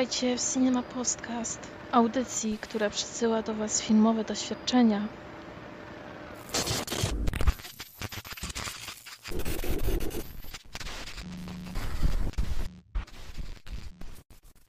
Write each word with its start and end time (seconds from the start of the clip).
Witajcie 0.00 0.36
w 0.36 0.52
Cinema 0.54 0.82
Podcast, 0.82 1.60
audycji, 1.92 2.58
która 2.58 2.90
przysyła 2.90 3.42
do 3.42 3.54
Was 3.54 3.82
filmowe 3.82 4.24
doświadczenia. 4.24 5.08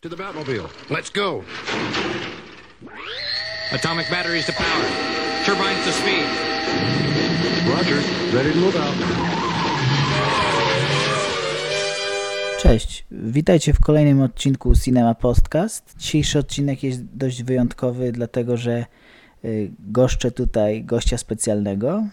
To 0.02 0.10
the 0.10 0.16
Batmobile. 0.16 0.68
Let's 0.90 1.14
go. 1.14 1.44
Atomic 3.72 4.10
batteries 4.10 4.46
to 4.46 4.54
power. 4.54 4.86
Turbines 5.46 5.86
to 5.86 5.92
speed. 5.92 6.28
Roger. 7.78 8.02
Ready 8.34 8.52
to 8.52 8.60
move 8.60 8.76
out. 8.76 9.41
Cześć, 12.72 13.06
witajcie 13.12 13.74
w 13.74 13.80
kolejnym 13.80 14.22
odcinku 14.22 14.76
Cinema 14.76 15.16
Podcast. 15.16 15.96
Dzisiejszy 15.98 16.40
odcinek 16.40 16.84
jest 16.84 17.06
dość 17.06 17.44
wyjątkowy, 17.44 18.12
dlatego 18.12 18.58
że 18.58 18.86
y, 19.46 19.72
goszczę 19.80 20.32
tutaj 20.32 20.84
gościa 20.84 21.18
specjalnego, 21.18 22.04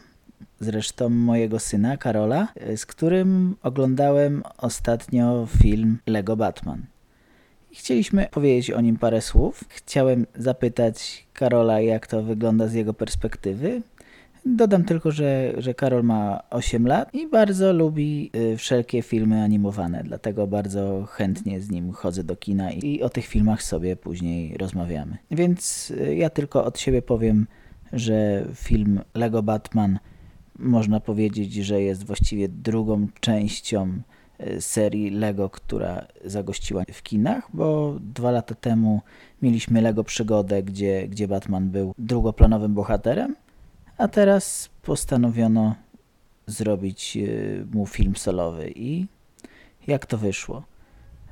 zresztą 0.61 1.09
mojego 1.09 1.59
syna 1.59 1.97
Karola, 1.97 2.49
y, 2.71 2.77
z 2.77 2.87
którym 2.87 3.57
oglądałem 3.63 4.43
ostatnio 4.57 5.49
film 5.63 5.99
Lego 6.07 6.37
Batman. 6.37 6.83
Chcieliśmy 7.73 8.29
powiedzieć 8.31 8.71
o 8.71 8.81
nim 8.81 8.97
parę 8.97 9.21
słów. 9.21 9.65
Chciałem 9.69 10.27
zapytać 10.35 11.27
Karola, 11.33 11.81
jak 11.81 12.07
to 12.07 12.23
wygląda 12.23 12.69
z 12.69 12.75
jego 12.75 12.95
perspektywy. 12.95 13.83
Dodam 14.57 14.85
tylko, 14.85 15.11
że, 15.11 15.53
że 15.59 15.75
Karol 15.75 16.05
ma 16.05 16.43
8 16.51 16.87
lat 16.87 17.15
i 17.15 17.27
bardzo 17.27 17.73
lubi 17.73 18.31
y, 18.37 18.57
wszelkie 18.57 19.03
filmy 19.03 19.43
animowane, 19.43 20.03
dlatego 20.05 20.47
bardzo 20.47 21.05
chętnie 21.11 21.61
z 21.61 21.71
nim 21.71 21.93
chodzę 21.93 22.25
do 22.25 22.37
kina 22.37 22.73
i 22.73 23.03
o 23.03 23.09
tych 23.09 23.27
filmach 23.27 23.63
sobie 23.63 23.97
później 23.97 24.57
rozmawiamy. 24.59 25.17
Więc 25.31 25.91
y, 25.91 26.17
ja 26.17 26.31
tylko 26.31 26.65
od 26.65 26.79
siebie 26.79 27.03
powiem, 27.03 27.47
że 27.93 28.45
film 28.55 29.01
Lego 29.15 29.43
Batman 29.43 29.99
można 30.59 31.01
powiedzieć, 31.01 31.55
że 31.55 31.83
jest 31.83 32.05
właściwie 32.05 32.49
drugą 32.49 33.07
częścią 33.21 34.03
y, 34.41 34.61
serii 34.61 35.11
Lego, 35.11 35.51
która 35.51 36.07
zagościła 36.25 36.83
w 36.93 37.03
kinach, 37.03 37.49
bo 37.55 37.97
dwa 38.01 38.31
lata 38.31 38.55
temu 38.55 39.01
mieliśmy 39.43 39.81
Lego 39.83 40.05
Przygodę, 40.05 40.63
gdzie, 40.63 41.09
gdzie 41.09 41.29
Batman 41.29 41.71
był 41.71 41.95
drugoplanowym 41.99 42.75
bohaterem, 42.75 43.35
a 43.99 44.09
teraz 44.09 44.71
postanowiono 44.83 45.75
zrobić 46.47 47.17
y, 47.17 47.67
mu 47.73 47.87
film 47.87 48.17
solowy 48.17 48.73
i 48.75 49.07
jak 49.87 50.07
to 50.07 50.19
wyszło? 50.19 50.63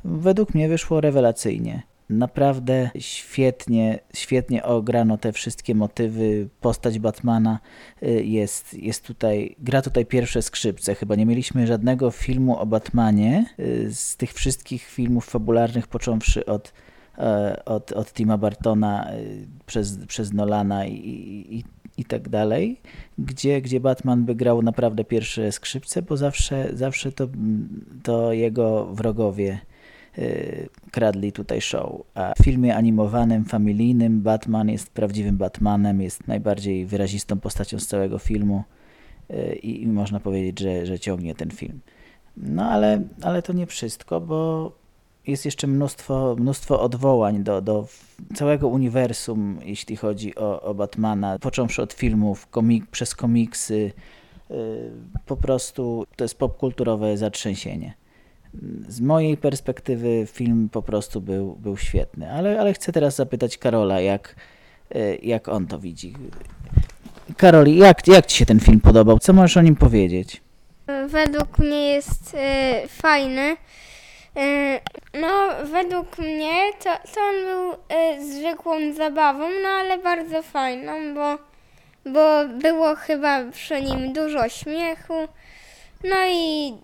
Według 0.04 0.54
mnie 0.54 0.68
wyszło 0.68 1.00
rewelacyjnie. 1.00 1.82
Naprawdę 2.10 2.90
świetnie, 2.98 3.98
świetnie 4.14 4.64
ograno 4.64 5.18
te 5.18 5.32
wszystkie 5.32 5.74
motywy. 5.74 6.48
Postać 6.60 6.98
Batmana 6.98 7.58
y, 8.02 8.24
jest, 8.24 8.74
jest 8.74 9.06
tutaj, 9.06 9.56
gra 9.58 9.82
tutaj 9.82 10.06
pierwsze 10.06 10.42
skrzypce. 10.42 10.94
Chyba 10.94 11.14
nie 11.14 11.26
mieliśmy 11.26 11.66
żadnego 11.66 12.10
filmu 12.10 12.58
o 12.58 12.66
Batmanie 12.66 13.46
y, 13.58 13.94
z 13.94 14.16
tych 14.16 14.32
wszystkich 14.32 14.82
filmów 14.84 15.26
fabularnych, 15.26 15.86
począwszy 15.86 16.46
od, 16.46 16.68
e, 16.68 16.72
od, 17.64 17.92
od 17.92 18.12
Tima 18.12 18.38
Bartona 18.38 19.12
y, 19.14 19.46
przez, 19.66 19.98
przez 20.06 20.32
Nolana 20.32 20.86
i, 20.86 20.94
i, 21.50 21.64
i 21.96 22.04
tak 22.04 22.28
dalej, 22.28 22.80
gdzie, 23.18 23.62
gdzie 23.62 23.80
Batman 23.80 24.24
by 24.24 24.34
grał 24.34 24.62
naprawdę 24.62 25.04
pierwsze 25.04 25.52
skrzypce, 25.52 26.02
bo 26.02 26.16
zawsze, 26.16 26.76
zawsze 26.76 27.12
to, 27.12 27.28
to 28.02 28.32
jego 28.32 28.86
wrogowie 28.86 29.58
yy, 30.16 30.68
kradli 30.90 31.32
tutaj 31.32 31.60
show. 31.60 32.02
A 32.14 32.34
w 32.34 32.44
filmie 32.44 32.76
animowanym, 32.76 33.44
familijnym 33.44 34.20
Batman 34.20 34.68
jest 34.68 34.90
prawdziwym 34.90 35.36
Batmanem, 35.36 36.00
jest 36.00 36.28
najbardziej 36.28 36.86
wyrazistą 36.86 37.40
postacią 37.40 37.78
z 37.78 37.86
całego 37.86 38.18
filmu 38.18 38.64
i, 39.62 39.82
i 39.82 39.86
można 39.86 40.20
powiedzieć, 40.20 40.60
że, 40.60 40.86
że 40.86 40.98
ciągnie 40.98 41.34
ten 41.34 41.50
film. 41.50 41.80
No 42.36 42.70
ale, 42.70 43.02
ale 43.22 43.42
to 43.42 43.52
nie 43.52 43.66
wszystko, 43.66 44.20
bo 44.20 44.72
jest 45.26 45.44
jeszcze 45.44 45.66
mnóstwo, 45.66 46.36
mnóstwo 46.38 46.80
odwołań 46.80 47.44
do, 47.44 47.60
do 47.60 47.86
całego 48.34 48.68
uniwersum, 48.68 49.58
jeśli 49.64 49.96
chodzi 49.96 50.36
o, 50.36 50.62
o 50.62 50.74
Batmana, 50.74 51.38
począwszy 51.38 51.82
od 51.82 51.92
filmów, 51.92 52.46
komik, 52.46 52.86
przez 52.86 53.14
komiksy. 53.14 53.92
Yy, 54.50 54.56
po 55.26 55.36
prostu 55.36 56.06
to 56.16 56.24
jest 56.24 56.38
popkulturowe 56.38 57.16
zatrzęsienie. 57.16 57.94
Z 58.88 59.00
mojej 59.00 59.36
perspektywy 59.36 60.26
film 60.32 60.68
po 60.72 60.82
prostu 60.82 61.20
był, 61.20 61.56
był 61.56 61.76
świetny, 61.76 62.32
ale, 62.32 62.60
ale 62.60 62.72
chcę 62.72 62.92
teraz 62.92 63.16
zapytać 63.16 63.58
Karola, 63.58 64.00
jak, 64.00 64.36
yy, 64.94 65.18
jak 65.22 65.48
on 65.48 65.66
to 65.66 65.78
widzi. 65.78 66.14
Karol, 67.36 67.66
jak, 67.66 68.08
jak 68.08 68.26
Ci 68.26 68.38
się 68.38 68.46
ten 68.46 68.60
film 68.60 68.80
podobał? 68.80 69.18
Co 69.18 69.32
możesz 69.32 69.56
o 69.56 69.62
nim 69.62 69.76
powiedzieć? 69.76 70.40
Według 71.08 71.58
mnie 71.58 71.88
jest 71.88 72.34
y, 72.34 72.88
fajny. 72.88 73.56
Y, 74.36 74.80
no, 75.14 75.48
według 75.64 76.18
mnie 76.18 76.72
to, 76.84 76.90
to 77.14 77.20
on 77.20 77.34
był 77.44 77.72
y, 77.72 78.32
zwykłą 78.32 78.92
zabawą, 78.92 79.48
no 79.62 79.68
ale 79.68 79.98
bardzo 79.98 80.42
fajną, 80.42 81.14
bo, 81.14 81.38
bo 82.12 82.48
było 82.48 82.96
chyba 82.96 83.44
przy 83.52 83.82
nim 83.82 84.12
dużo 84.12 84.48
śmiechu. 84.48 85.28
No 86.04 86.16
i 86.28 86.74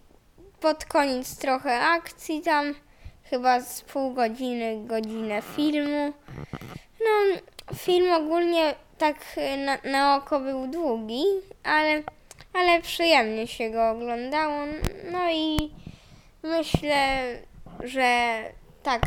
pod 0.60 0.84
koniec 0.84 1.38
trochę 1.38 1.80
akcji 1.80 2.40
tam, 2.40 2.74
chyba 3.24 3.60
z 3.60 3.82
pół 3.82 4.14
godziny, 4.14 4.82
godzinę 4.86 5.42
filmu. 5.56 6.12
No, 7.00 7.36
film 7.76 8.12
ogólnie 8.12 8.74
tak 8.98 9.16
y, 9.38 9.56
na, 9.56 9.78
na 9.84 10.16
oko 10.16 10.40
był 10.40 10.66
długi, 10.66 11.24
ale, 11.64 12.02
ale 12.52 12.82
przyjemnie 12.82 13.46
się 13.46 13.70
go 13.70 13.90
oglądało. 13.90 14.58
No 15.12 15.30
i 15.30 15.70
myślę, 16.42 17.34
że 17.84 18.38
tak, 18.82 19.02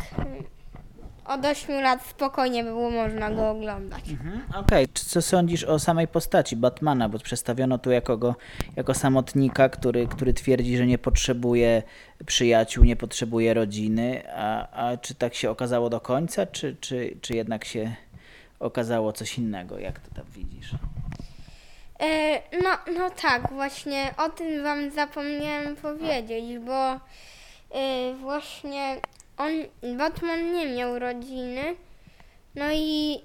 od 1.26 1.44
8 1.44 1.82
lat 1.82 2.06
spokojnie 2.06 2.64
było 2.64 2.90
można 2.90 3.30
go 3.30 3.50
oglądać. 3.50 4.04
Okej, 4.54 4.88
czy 4.88 5.04
co 5.04 5.22
sądzisz 5.22 5.64
o 5.64 5.78
samej 5.78 6.08
postaci 6.08 6.56
Batmana, 6.56 7.08
bo 7.08 7.18
przedstawiono 7.18 7.78
tu 7.78 7.90
jako, 7.90 8.16
go, 8.16 8.34
jako 8.76 8.94
samotnika, 8.94 9.68
który, 9.68 10.06
który 10.06 10.34
twierdzi, 10.34 10.76
że 10.76 10.86
nie 10.86 10.98
potrzebuje 10.98 11.82
przyjaciół, 12.26 12.84
nie 12.84 12.96
potrzebuje 12.96 13.54
rodziny, 13.54 14.22
a, 14.36 14.68
a 14.70 14.96
czy 14.96 15.14
tak 15.14 15.34
się 15.34 15.50
okazało 15.50 15.90
do 15.90 16.00
końca, 16.00 16.46
czy, 16.46 16.76
czy, 16.80 17.16
czy 17.20 17.36
jednak 17.36 17.64
się 17.64 17.94
okazało 18.60 19.12
coś 19.12 19.38
innego, 19.38 19.78
jak 19.78 20.00
to 20.00 20.14
tam 20.14 20.24
widzisz? 20.34 20.70
E, 22.00 22.42
no, 22.62 22.70
no 22.98 23.10
tak, 23.10 23.52
właśnie 23.52 24.14
o 24.16 24.28
tym 24.28 24.62
wam 24.62 24.90
zapomniałem 24.90 25.76
powiedzieć, 25.76 26.58
bo 26.58 26.92
e, 26.92 26.98
właśnie 28.14 28.96
on, 29.36 29.52
Batman 29.96 30.52
nie 30.52 30.66
miał 30.68 30.98
rodziny, 30.98 31.76
no 32.54 32.64
i 32.72 33.20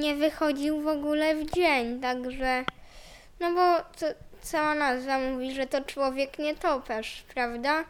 nie 0.00 0.14
wychodził 0.14 0.80
w 0.80 0.88
ogóle 0.88 1.34
w 1.34 1.50
dzień, 1.50 2.00
także, 2.00 2.64
no 3.40 3.54
bo 3.54 3.78
to, 3.98 4.06
cała 4.42 4.74
nazwa 4.74 5.18
mówi, 5.18 5.52
że 5.54 5.66
to 5.66 5.84
człowiek 5.84 6.38
nietoperz, 6.38 7.24
prawda? 7.34 7.84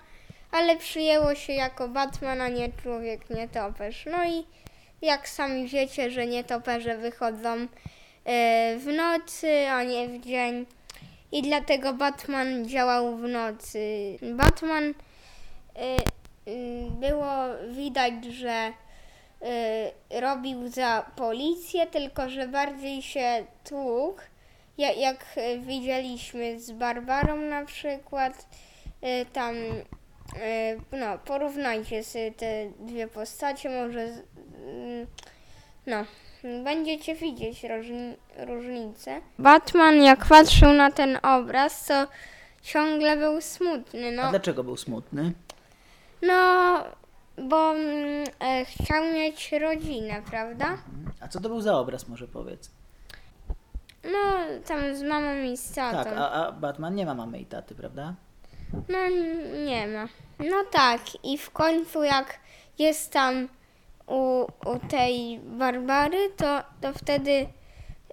Ale 0.51 0.77
przyjęło 0.77 1.35
się 1.35 1.53
jako 1.53 1.89
Batman, 1.89 2.41
a 2.41 2.49
nie 2.49 2.69
człowiek 2.83 3.31
nietoperz. 3.31 4.07
No 4.11 4.25
i 4.25 4.47
jak 5.03 5.29
sami 5.29 5.69
wiecie, 5.69 6.11
że 6.11 6.27
nietoperze 6.27 6.99
wychodzą 6.99 7.67
w 8.79 8.87
nocy, 8.97 9.69
a 9.71 9.83
nie 9.83 10.09
w 10.09 10.21
dzień. 10.21 10.67
I 11.33 11.43
dlatego 11.43 11.93
Batman 11.93 12.69
działał 12.69 13.17
w 13.17 13.23
nocy. 13.23 14.19
Batman 14.23 14.85
e, 14.85 15.97
było 16.91 17.35
widać, 17.71 18.25
że 18.25 18.73
y, 20.13 20.21
robił 20.21 20.69
za 20.69 21.11
policję, 21.17 21.87
tylko 21.87 22.29
że 22.29 22.49
bardziej 22.49 23.03
się 23.03 23.47
tłukł. 23.65 24.21
Ja, 24.79 24.93
jak 24.93 25.27
widzieliśmy 25.59 26.61
z 26.61 26.73
Barbarą 26.73 27.37
na 27.37 27.65
przykład, 27.65 28.47
tam 29.33 29.55
no, 30.93 31.19
porównajcie 31.19 32.05
sobie 32.05 32.33
te 32.33 32.71
dwie 32.81 33.09
postacie, 33.09 33.71
może 33.71 34.09
no, 35.87 36.05
będziecie 36.65 37.15
widzieć 37.15 37.65
różni, 37.65 38.17
różnicę. 38.37 39.21
Batman 39.39 40.03
jak 40.03 40.27
patrzył 40.27 40.73
na 40.73 40.91
ten 40.91 41.19
obraz, 41.23 41.87
to 41.87 42.07
ciągle 42.63 43.17
był 43.17 43.41
smutny. 43.41 44.13
No. 44.13 44.23
A 44.23 44.31
dlaczego 44.31 44.65
był 44.65 44.77
smutny? 44.77 45.33
No, 46.23 46.75
bo 47.39 47.75
mm, 47.75 48.25
e, 48.41 48.65
chciał 48.65 49.05
mieć 49.05 49.53
rodzinę, 49.53 50.23
prawda? 50.31 50.79
A 51.21 51.29
co 51.29 51.41
to 51.41 51.49
był 51.49 51.61
za 51.61 51.79
obraz, 51.79 52.09
może 52.09 52.29
powiedz? 52.29 52.71
No, 54.05 54.19
tam 54.67 54.97
z 54.97 55.03
mamą 55.03 55.43
i 55.43 55.57
z 55.57 55.73
tatą. 55.75 56.05
Tak, 56.11 56.19
a, 56.19 56.31
a 56.33 56.53
Batman 56.53 56.95
nie 56.95 57.07
ma 57.07 57.15
mamy 57.15 57.39
i 57.41 57.47
taty, 57.47 57.75
prawda? 57.75 58.15
No, 58.89 58.99
n- 58.99 59.65
nie 59.67 59.87
ma. 59.87 60.09
No 60.39 60.65
tak, 60.73 61.01
i 61.25 61.39
w 61.39 61.51
końcu 61.51 62.03
jak 62.03 62.39
jest 62.79 63.13
tam 63.13 63.49
u, 64.13 64.47
u 64.67 64.79
tej 64.89 65.41
Barbary, 65.45 66.31
to, 66.37 66.63
to 66.81 66.93
wtedy 66.93 67.31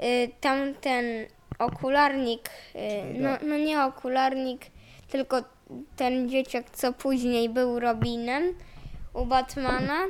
y, 0.04 0.30
tamten 0.42 1.06
okularnik, 1.60 2.50
y, 2.76 3.20
no, 3.20 3.30
no 3.42 3.58
nie 3.58 3.84
okularnik, 3.84 4.66
tylko 5.10 5.44
ten 5.96 6.30
dzieciak, 6.30 6.70
co 6.70 6.94
później 6.94 7.50
był 7.50 7.80
Robinem 7.80 8.44
u 9.14 9.26
Batmana. 9.26 10.06
Y, 10.06 10.10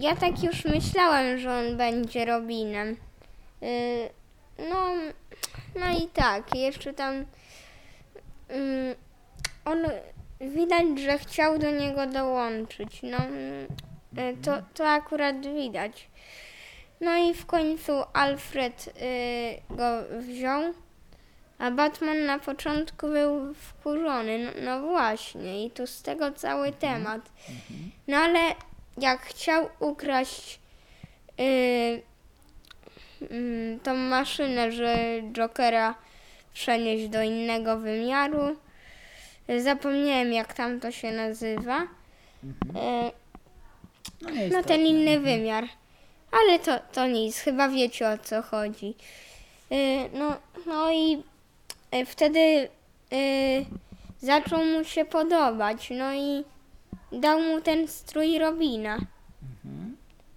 ja 0.00 0.16
tak 0.16 0.42
już 0.42 0.64
myślałem, 0.64 1.38
że 1.38 1.52
on 1.52 1.76
będzie 1.76 2.24
Robinem. 2.24 2.96
Y, 3.62 4.08
no, 4.70 4.86
no 5.80 5.98
i 6.04 6.08
tak, 6.08 6.56
jeszcze 6.56 6.92
tam 6.92 7.14
mm, 8.48 8.94
on 9.64 9.78
widać, 10.40 11.00
że 11.00 11.18
chciał 11.18 11.58
do 11.58 11.70
niego 11.70 12.06
dołączyć. 12.06 13.02
No, 13.02 13.18
to, 14.42 14.62
to 14.74 14.88
akurat 14.88 15.46
widać. 15.46 16.08
No 17.00 17.16
i 17.16 17.34
w 17.34 17.46
końcu 17.46 17.92
Alfred 18.12 18.88
y, 18.88 19.76
go 19.76 19.84
wziął, 20.20 20.62
a 21.58 21.70
Batman 21.70 22.26
na 22.26 22.38
początku 22.38 23.06
był 23.06 23.54
wkurzony. 23.54 24.38
No, 24.38 24.50
no 24.64 24.88
właśnie, 24.88 25.66
i 25.66 25.70
tu 25.70 25.86
z 25.86 26.02
tego 26.02 26.32
cały 26.32 26.72
temat. 26.72 27.20
No 28.08 28.16
ale 28.16 28.40
jak 28.98 29.20
chciał 29.20 29.68
ukraść 29.80 30.60
y, 31.40 32.02
mm, 33.30 33.80
tą 33.80 33.94
maszynę, 33.94 34.72
że 34.72 34.96
Jokera 35.32 35.94
przenieść 36.54 37.08
do 37.08 37.22
innego 37.22 37.78
wymiaru. 37.78 38.56
Zapomniałem, 39.58 40.32
jak 40.32 40.54
tam 40.54 40.80
to 40.80 40.90
się 40.90 41.10
nazywa. 41.10 41.82
E, 42.76 43.10
No, 44.22 44.30
No 44.52 44.62
ten 44.62 44.80
inny 44.86 45.20
wymiar. 45.20 45.64
Ale 46.32 46.58
to, 46.58 46.78
to 46.92 47.06
nic, 47.06 47.38
chyba 47.38 47.68
wiecie 47.68 48.08
o 48.08 48.18
co 48.18 48.42
chodzi. 48.42 48.94
E, 49.70 50.08
No, 50.18 50.36
no 50.66 50.92
i 50.92 51.22
e, 51.90 52.06
wtedy 52.06 52.40
e, 52.40 52.68
zaczął 54.20 54.64
mu 54.64 54.84
się 54.84 55.04
podobać. 55.04 55.90
No 55.90 56.14
i 56.14 56.44
dał 57.12 57.40
mu 57.40 57.60
ten 57.60 57.88
strój 57.88 58.38
Robina. 58.38 58.98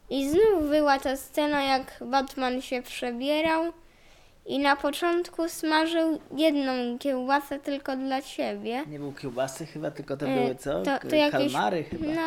I 0.10 0.30
znów 0.30 0.70
była 0.70 1.00
ta 1.00 1.16
scena, 1.18 1.64
jak 1.64 1.98
Batman 2.02 2.62
się 2.62 2.82
przebierał 2.82 3.74
i 4.46 4.60
na 4.60 4.76
początku 4.76 5.50
smażył 5.50 6.20
jedną 6.38 6.98
kiełbasę 7.00 7.60
tylko 7.60 7.96
dla 7.98 8.22
siebie. 8.22 8.84
Nie 8.88 9.00
był 9.00 9.14
kiełbasy 9.14 9.66
chyba, 9.66 9.92
tylko 9.92 10.18
to 10.18 10.26
E, 10.28 10.36
były 10.42 10.56
co? 10.56 10.82
to- 10.84 11.00
to 11.10 11.16
jakieś- 11.16 11.32
Kalmary 11.54 11.84
chyba. 11.84 12.06
No, 12.08 12.22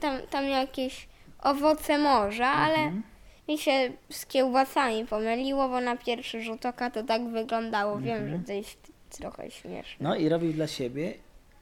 tam, 0.00 0.18
tam 0.30 0.44
jakieś 0.48 1.08
owoce 1.42 1.98
morza, 1.98 2.46
ale 2.46 2.76
mi 3.48 3.58
się 3.58 3.92
z 4.10 4.26
kiełbasami 4.26 5.06
pomyliło, 5.06 5.68
bo 5.68 5.80
na 5.80 5.96
pierwszy 5.96 6.42
rzut 6.42 6.66
oka 6.66 6.90
to 6.90 7.02
tak 7.02 7.28
wyglądało. 7.30 7.98
Wiem, 7.98 8.30
że 8.30 8.38
to 8.46 8.52
jest 8.52 8.92
trochę 9.10 9.50
śmieszne. 9.50 10.08
No 10.08 10.16
i 10.16 10.28
robił 10.28 10.52
dla 10.52 10.66
siebie, 10.66 11.14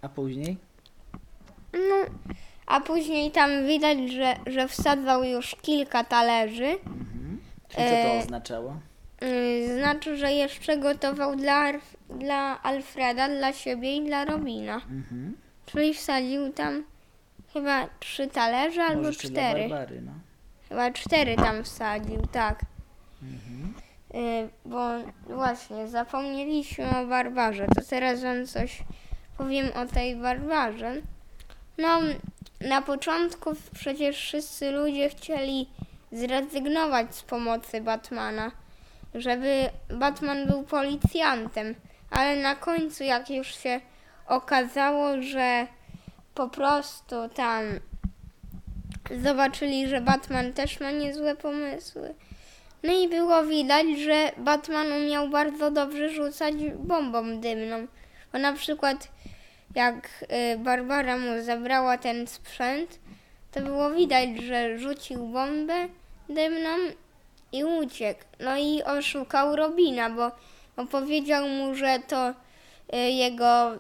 a 0.02 0.08
później? 0.08 0.56
No, 1.72 1.94
a 2.66 2.80
później 2.80 3.30
tam 3.30 3.66
widać, 3.66 3.98
że, 4.12 4.34
że 4.46 4.68
wsadzał 4.68 5.24
już 5.24 5.56
kilka 5.62 6.04
talerzy. 6.04 6.76
Czyli 7.68 7.84
co 7.84 7.90
to 7.90 8.14
E, 8.14 8.18
oznaczało? 8.18 8.76
Yy, 9.24 9.78
Znaczy, 9.78 10.16
że 10.16 10.32
jeszcze 10.32 10.78
gotował 10.78 11.36
dla, 11.36 11.72
dla 12.10 12.62
Alfreda, 12.62 13.28
dla 13.28 13.52
siebie 13.52 13.96
i 13.96 14.06
dla 14.06 14.24
Robina. 14.24 14.74
Mhm. 14.74 15.36
Czyli 15.66 15.94
wsadził 15.94 16.52
tam 16.52 16.84
chyba 17.52 17.88
trzy 18.00 18.26
talerze 18.26 18.82
albo 18.82 18.96
Może 18.96 19.08
jeszcze 19.08 19.28
dla 19.28 19.42
cztery. 19.42 19.68
Barbary, 19.68 20.00
no. 20.00 20.12
Chyba 20.68 20.90
cztery 20.90 21.36
tam 21.36 21.64
wsadził, 21.64 22.26
tak. 22.32 22.60
Mhm. 23.22 23.74
Y, 24.14 24.48
bo 24.64 24.88
właśnie, 25.34 25.88
zapomnieliśmy 25.88 26.98
o 26.98 27.06
Barbarze. 27.06 27.66
To 27.66 27.80
teraz 27.90 28.22
wam 28.22 28.46
coś 28.46 28.82
powiem 29.38 29.66
o 29.74 29.86
tej 29.86 30.16
Barbarze. 30.16 30.94
No, 31.78 32.00
na 32.60 32.82
początku 32.82 33.50
przecież 33.74 34.16
wszyscy 34.16 34.70
ludzie 34.70 35.08
chcieli 35.08 35.68
zrezygnować 36.12 37.14
z 37.14 37.22
pomocy 37.22 37.80
Batmana, 37.80 38.50
żeby 39.14 39.70
Batman 39.88 40.46
był 40.46 40.62
policjantem, 40.62 41.74
ale 42.10 42.36
na 42.36 42.54
końcu, 42.54 43.04
jak 43.04 43.30
już 43.30 43.54
się 43.54 43.80
okazało, 44.26 45.22
że 45.22 45.66
po 46.34 46.48
prostu 46.48 47.28
tam 47.34 47.62
zobaczyli, 49.22 49.88
że 49.88 50.00
Batman 50.00 50.52
też 50.52 50.80
ma 50.80 50.90
niezłe 50.90 51.36
pomysły. 51.36 52.14
No 52.82 52.92
i 52.92 53.08
było 53.08 53.44
widać, 53.44 53.86
że 53.98 54.32
Batman 54.36 54.92
umiał 54.92 55.28
bardzo 55.28 55.70
dobrze 55.70 56.10
rzucać 56.10 56.54
bombą 56.78 57.40
dymną. 57.40 57.86
Bo 58.32 58.38
na 58.38 58.52
przykład 58.52 59.08
jak 59.74 60.24
y, 60.54 60.58
Barbara 60.58 61.16
mu 61.16 61.42
zabrała 61.42 61.98
ten 61.98 62.26
sprzęt, 62.26 62.98
to 63.52 63.60
było 63.60 63.90
widać, 63.90 64.28
że 64.42 64.78
rzucił 64.78 65.26
bombę 65.26 65.88
dymną 66.28 66.70
i 67.54 67.64
uciekł. 67.64 68.20
No 68.40 68.56
i 68.56 68.82
oszukał 68.82 69.56
Robina, 69.56 70.10
bo, 70.10 70.30
bo 70.76 70.86
powiedział 70.86 71.48
mu, 71.48 71.74
że 71.74 71.98
to 72.08 72.30
y, 72.30 72.96
jego 72.96 73.72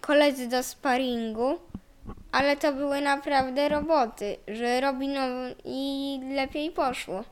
koledzy 0.00 0.48
do 0.48 0.62
sparingu, 0.62 1.58
ale 2.32 2.56
to 2.56 2.72
były 2.72 3.00
naprawdę 3.00 3.68
roboty, 3.68 4.36
że 4.48 4.80
Robinowi 4.80 6.20
lepiej 6.34 6.70
poszło. 6.70 7.24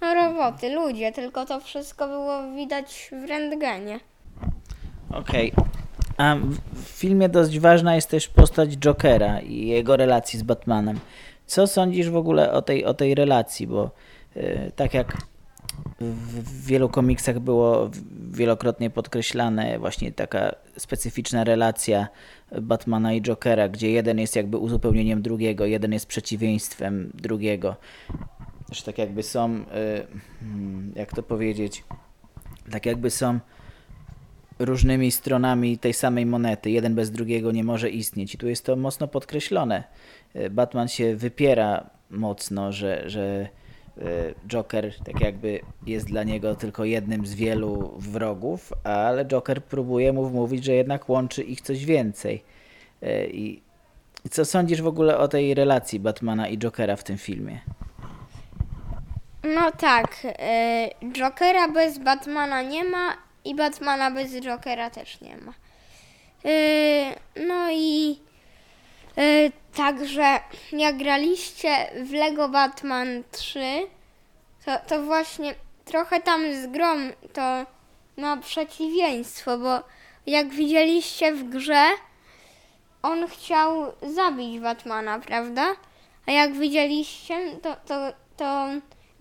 No 0.00 0.14
roboty, 0.14 0.74
ludzie, 0.74 1.12
tylko 1.12 1.46
to 1.46 1.60
wszystko 1.60 2.08
było 2.08 2.52
widać 2.56 3.10
w 3.12 3.28
rentgenie. 3.28 4.00
Okej. 5.10 5.52
A 6.16 6.36
w, 6.72 6.78
filmie 6.78 7.28
dość 7.28 7.58
ważna 7.58 7.94
jest 7.94 8.10
też 8.10 8.28
postać 8.28 8.76
Jokera 8.76 9.40
i 9.40 9.66
jego 9.66 9.96
relacji 9.96 10.38
z 10.38 10.42
Batmanem. 10.42 11.00
Co 11.46 11.66
sądzisz 11.66 12.10
w 12.10 12.16
ogóle 12.16 12.52
o 12.52 12.62
tej, 12.62 12.84
o 12.84 12.94
tej 12.94 13.14
relacji? 13.14 13.66
Bo 13.66 13.90
tak 14.76 14.94
jak 14.94 15.16
w, 16.00 16.66
wielu 16.66 16.88
komiksach 16.88 17.38
było 17.38 17.90
wielokrotnie 18.30 18.90
podkreślane 18.90 19.78
właśnie 19.78 20.12
taka 20.12 20.54
specyficzna 20.76 21.44
relacja 21.44 22.08
Batmana 22.62 23.12
i 23.12 23.22
Jokera, 23.22 23.68
gdzie 23.68 23.90
jeden 23.90 24.18
jest 24.18 24.36
jakby 24.36 24.56
uzupełnieniem 24.56 25.22
drugiego, 25.22 25.66
jeden 25.66 25.92
jest 25.92 26.06
przeciwieństwem 26.06 27.10
drugiego. 27.14 27.76
Że 28.72 28.82
tak 28.82 28.98
jakby 28.98 29.22
są, 29.22 29.56
y, 29.56 29.64
hmm, 30.40 30.92
jak 30.96 31.12
to 31.12 31.22
powiedzieć, 31.22 31.84
tak 32.70 32.86
jakby 32.86 33.10
są 33.10 33.40
różnymi 34.58 35.10
stronami 35.10 35.78
tej 35.78 35.92
samej 35.92 36.26
monety. 36.26 36.70
Jeden 36.70 36.94
bez 36.94 37.10
drugiego 37.10 37.52
nie 37.52 37.64
może 37.64 37.90
istnieć. 37.90 38.34
I 38.34 38.38
tu 38.38 38.48
jest 38.48 38.64
to 38.64 38.76
mocno 38.76 39.08
podkreślone. 39.08 39.84
E, 40.34 40.50
Batman 40.50 40.88
się 40.88 41.16
wypiera 41.16 41.90
mocno, 42.10 42.72
że, 42.72 43.10
że 43.10 43.48
Joker 44.46 44.94
tak 45.04 45.20
jakby 45.20 45.60
jest 45.86 46.06
dla 46.06 46.22
niego 46.22 46.54
tylko 46.54 46.84
jednym 46.84 47.26
z 47.26 47.34
wielu 47.34 47.94
wrogów, 47.98 48.72
ale 48.84 49.24
Joker 49.24 49.64
próbuje 49.64 50.12
mu 50.12 50.26
wmówić, 50.26 50.64
że 50.64 50.72
jednak 50.72 51.08
łączy 51.08 51.42
ich 51.42 51.60
coś 51.60 51.84
więcej. 51.84 52.44
E, 53.02 53.26
I 53.26 53.62
co 54.30 54.44
sądzisz 54.44 54.82
w 54.82 54.86
ogóle 54.86 55.18
o 55.18 55.28
tej 55.28 55.54
relacji 55.54 56.00
Batmana 56.00 56.48
i 56.48 56.58
Jokera 56.58 56.96
w 56.96 57.04
tym 57.04 57.18
filmie? 57.18 57.60
No 59.44 59.70
tak, 59.70 60.24
y, 60.24 61.10
Jokera 61.12 61.68
bez 61.68 61.98
Batmana 61.98 62.62
nie 62.62 62.84
ma 62.84 63.16
i 63.44 63.54
Batmana 63.54 64.10
bez 64.10 64.40
Jokera 64.40 64.90
też 64.90 65.20
nie 65.20 65.36
ma. 65.36 65.52
Y, 66.50 67.14
no 67.46 67.70
i 67.72 68.18
y, 69.18 69.52
także 69.74 70.40
jak 70.72 70.96
graliście 70.96 71.90
w 72.04 72.12
Lego 72.12 72.48
Batman 72.48 73.24
3, 73.30 73.60
to, 74.64 74.78
to 74.86 75.02
właśnie 75.02 75.54
trochę 75.84 76.20
tam 76.20 76.54
z 76.54 76.66
grom 76.66 77.12
to 77.32 77.66
ma 78.16 78.36
przeciwieństwo, 78.36 79.58
bo 79.58 79.82
jak 80.26 80.48
widzieliście 80.48 81.32
w 81.32 81.48
grze, 81.48 81.84
on 83.02 83.28
chciał 83.28 83.92
zabić 84.02 84.60
Batmana, 84.60 85.18
prawda? 85.18 85.66
A 86.26 86.32
jak 86.32 86.52
widzieliście, 86.52 87.36
to, 87.62 87.76
to, 87.86 88.12
to 88.36 88.66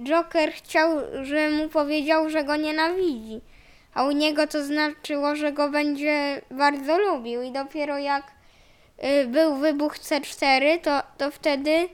Joker 0.03 0.51
chciał, 0.51 0.89
żeby 1.24 1.50
mu 1.56 1.70
powiedział, 1.70 2.29
że 2.29 2.44
go 2.44 2.56
nienawidzi. 2.56 3.41
A 3.94 4.03
u 4.03 4.12
niego 4.12 4.48
to 4.48 4.63
znaczyło, 4.63 5.36
że 5.36 5.53
go 5.53 5.70
będzie 5.70 6.41
bardzo 6.51 6.98
lubił. 6.98 7.41
I 7.41 7.51
dopiero 7.51 7.98
jak 7.98 8.38
był 9.27 9.56
wybuch 9.56 9.98
C4, 9.98 10.82
to, 10.82 11.01
to 11.18 11.32
wtedy 11.32 11.89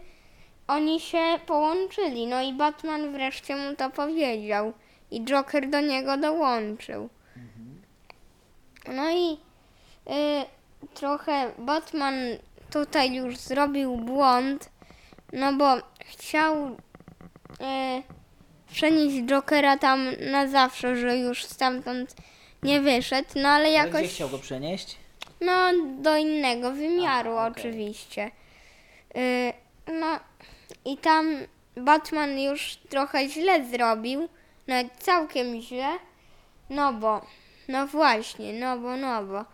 oni 0.67 0.99
się 0.99 1.39
połączyli. 1.45 2.27
No 2.27 2.41
i 2.41 2.53
Batman 2.53 3.11
wreszcie 3.11 3.55
mu 3.55 3.75
to 3.75 3.89
powiedział. 3.89 4.73
I 5.11 5.25
Joker 5.25 5.69
do 5.69 5.81
niego 5.81 6.17
dołączył. 6.17 7.09
No 8.87 9.11
i 9.11 9.33
y, 9.33 10.45
trochę 10.93 11.51
Batman 11.57 12.15
tutaj 12.71 13.15
już 13.15 13.37
zrobił 13.37 13.97
błąd, 13.97 14.69
no 15.33 15.53
bo 15.53 15.75
chciał 15.99 16.77
e, 17.61 18.01
przenieść 18.71 19.25
Jokera 19.25 19.77
tam 19.77 20.07
na 20.31 20.47
zawsze, 20.47 20.95
że 20.95 21.17
już 21.17 21.45
stamtąd 21.45 22.15
nie 22.63 22.81
wyszedł, 22.81 23.29
no 23.35 23.49
ale 23.49 23.55
Ale 23.65 23.71
jakoś... 23.71 24.01
Gdzie 24.01 24.13
chciał 24.13 24.29
go 24.29 24.39
przenieść? 24.39 24.97
No, 25.41 25.71
do 26.01 26.17
innego 26.17 26.71
wymiaru 26.71 27.37
Aha, 27.37 27.47
okej. 27.47 27.63
oczywiście. 27.63 28.31
Y, 29.17 29.53
no 29.93 30.19
i 30.85 30.97
tam 30.97 31.37
Batman 31.77 32.39
już 32.39 32.75
trochę 32.89 33.29
źle 33.29 33.65
zrobił, 33.65 34.29
nawet 34.67 34.93
całkiem 34.97 35.61
źle, 35.61 35.89
no 36.69 36.93
bo, 36.93 37.21
no 37.67 37.87
właśnie, 37.87 38.53
no 38.53 38.77
bo, 38.77 38.97
no 38.97 39.23
bo, 39.23 39.45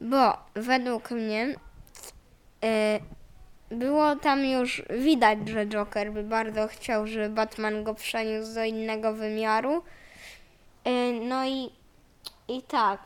bo 0.00 0.36
według 0.54 1.10
mnie 1.10 1.46
y, 2.64 3.14
było 3.70 4.16
tam 4.16 4.44
już 4.44 4.82
widać, 4.90 5.48
że 5.48 5.66
Joker 5.66 6.12
by 6.12 6.22
bardzo 6.22 6.68
chciał, 6.68 7.06
żeby 7.06 7.28
Batman 7.28 7.84
go 7.84 7.94
przeniósł 7.94 8.54
do 8.54 8.64
innego 8.64 9.12
wymiaru. 9.12 9.82
Y, 10.86 11.20
no 11.20 11.46
i, 11.46 11.70
i 12.48 12.62
tak, 12.62 13.00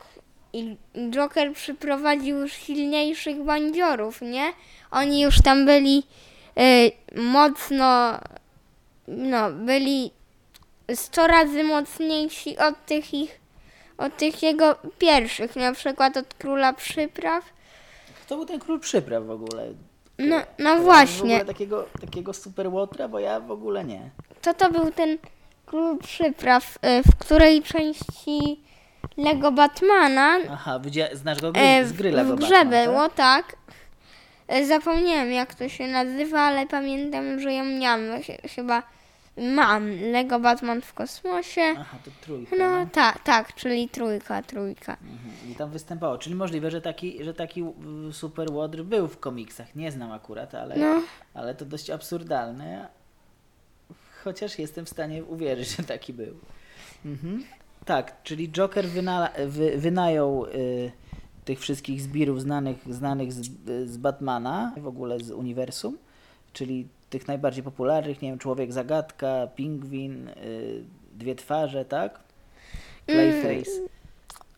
i 0.53 0.77
Joker 1.09 1.53
przyprowadził 1.53 2.37
już 2.37 2.53
silniejszych 2.53 3.43
bandziorów, 3.43 4.21
nie? 4.21 4.53
Oni 4.91 5.21
już 5.21 5.41
tam 5.41 5.65
byli 5.65 6.03
y, 6.59 6.91
mocno, 7.21 8.19
no, 9.07 9.51
byli 9.51 10.11
100 10.95 11.27
razy 11.27 11.63
mocniejsi 11.63 12.57
od 12.57 12.85
tych 12.85 13.13
ich, 13.13 13.39
od 13.97 14.17
tych 14.17 14.43
jego 14.43 14.75
pierwszych, 14.99 15.55
na 15.55 15.73
przykład 15.73 16.17
od 16.17 16.33
Króla 16.33 16.73
Przypraw. 16.73 17.43
Kto 18.25 18.35
był 18.35 18.45
ten 18.45 18.59
król 18.59 18.79
przypraw 18.79 19.25
w 19.25 19.31
ogóle? 19.31 19.67
No, 20.19 20.41
no 20.59 20.77
W 20.77 20.81
właśnie, 20.83 21.35
ogóle 21.35 21.45
takiego, 21.45 21.85
takiego 22.01 22.33
super 22.33 22.67
łotra, 22.67 23.07
bo 23.07 23.19
ja 23.19 23.39
w 23.39 23.51
ogóle 23.51 23.85
nie. 23.85 24.09
to 24.41 24.53
to 24.53 24.71
był 24.71 24.91
ten 24.91 25.17
Król 25.65 25.97
Przypraw, 25.97 26.77
y, 26.85 27.03
w 27.03 27.15
której 27.15 27.61
części 27.63 28.59
Lego 29.17 29.51
Batmana 29.51 30.37
Aha, 30.51 30.79
znasz 31.13 31.41
go 31.41 31.51
gry, 31.51 31.61
E, 31.61 31.85
z 31.85 31.93
gry 31.93 32.11
Lego 32.11 32.35
w 32.35 32.39
grze 32.39 32.49
Batman, 32.49 32.69
było, 32.85 33.09
tak? 33.09 33.55
tak. 34.47 34.65
Zapomniałem 34.67 35.31
jak 35.31 35.55
to 35.55 35.69
się 35.69 35.87
nazywa, 35.87 36.41
ale 36.41 36.67
pamiętam, 36.67 37.39
że 37.39 37.53
ją 37.53 37.65
miałam. 37.65 38.01
Ch- 38.23 38.51
Chyba 38.55 38.83
mam 39.37 39.91
Lego 40.11 40.39
Batman 40.39 40.81
w 40.81 40.93
kosmosie. 40.93 41.61
Aha, 41.79 41.97
to 42.05 42.11
trójka. 42.21 42.55
No 42.59 42.79
No. 42.79 42.85
tak, 42.91 43.23
tak, 43.23 43.55
czyli 43.55 43.89
trójka, 43.89 44.41
trójka. 44.41 44.91
Mhm. 45.01 45.51
I 45.51 45.55
tam 45.55 45.69
występowało. 45.71 46.17
Czyli 46.17 46.35
możliwe, 46.35 46.71
że 46.71 46.81
taki, 46.81 47.23
że 47.23 47.33
taki 47.33 47.63
super 48.11 48.51
łodr 48.51 48.83
był 48.83 49.07
w 49.07 49.19
komiksach. 49.19 49.75
Nie 49.75 49.91
znam 49.91 50.11
akurat, 50.11 50.55
ale, 50.55 50.75
No. 50.77 51.01
ale 51.33 51.55
to 51.55 51.65
dość 51.65 51.89
absurdalne. 51.89 52.87
Chociaż 54.23 54.59
jestem 54.59 54.85
w 54.85 54.89
stanie 54.89 55.23
uwierzyć, 55.23 55.69
że 55.77 55.83
taki 55.83 56.13
był. 56.13 56.39
Mhm. 57.05 57.43
Tak, 57.85 58.23
czyli 58.23 58.49
Joker 58.51 58.87
wyna, 58.87 59.29
wy, 59.47 59.77
wynajął 59.77 60.45
y, 60.45 60.91
tych 61.45 61.59
wszystkich 61.59 62.01
zbirów 62.01 62.41
znanych, 62.41 62.93
znanych 62.93 63.33
z, 63.33 63.49
z 63.85 63.97
Batmana, 63.97 64.73
w 64.77 64.87
ogóle 64.87 65.19
z 65.19 65.31
uniwersum, 65.31 65.97
czyli 66.53 66.87
tych 67.09 67.27
najbardziej 67.27 67.63
popularnych, 67.63 68.21
nie 68.21 68.29
wiem, 68.29 68.39
Człowiek 68.39 68.73
Zagadka, 68.73 69.47
Pingwin, 69.55 70.27
y, 70.27 70.83
Dwie 71.13 71.35
Twarze, 71.35 71.85
tak? 71.85 72.19
Clayface. 73.05 73.71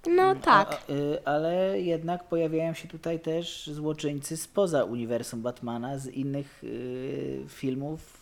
No 0.08 0.36
tak. 0.36 0.84
A, 0.90 0.92
y, 0.92 1.25
ale 1.25 1.82
jednak 1.82 2.24
pojawiają 2.24 2.74
się 2.74 2.88
tutaj 2.88 3.20
też 3.20 3.68
złoczyńcy 3.68 4.38
spoza 4.38 4.84
uniwersum 4.84 5.42
Batmana, 5.42 5.98
z 5.98 6.08
innych 6.08 6.63
y, 6.63 7.44
filmów, 7.48 8.21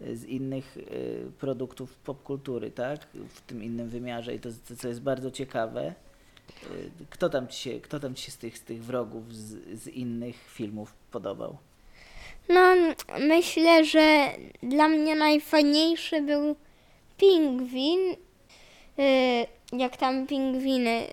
z 0.00 0.24
innych 0.24 0.76
y, 0.76 1.30
produktów 1.40 1.96
popkultury, 1.96 2.70
tak? 2.70 3.06
W 3.28 3.40
tym 3.40 3.62
innym 3.62 3.88
wymiarze 3.88 4.34
i 4.34 4.38
to, 4.40 4.48
co 4.78 4.88
jest 4.88 5.00
bardzo 5.02 5.30
ciekawe. 5.30 5.94
Y, 6.70 6.90
Kto 7.10 7.28
tam 7.28 7.48
ci 7.48 7.58
się, 7.60 7.80
kto 7.80 8.00
tam 8.00 8.14
ci 8.14 8.24
się 8.24 8.32
z, 8.32 8.36
tych, 8.36 8.58
z 8.58 8.62
tych 8.62 8.84
wrogów 8.84 9.34
z, 9.34 9.80
z 9.82 9.88
innych 9.88 10.36
filmów 10.48 10.94
podobał? 11.10 11.56
No 12.48 12.74
myślę, 13.20 13.84
że 13.84 14.30
dla 14.62 14.88
mnie 14.88 15.14
najfajniejszy 15.16 16.22
był 16.22 16.56
pingwin. 17.18 18.00
Y, 18.98 19.46
Jak 19.72 19.96
tam 19.96 20.26
pingwiny 20.26 21.06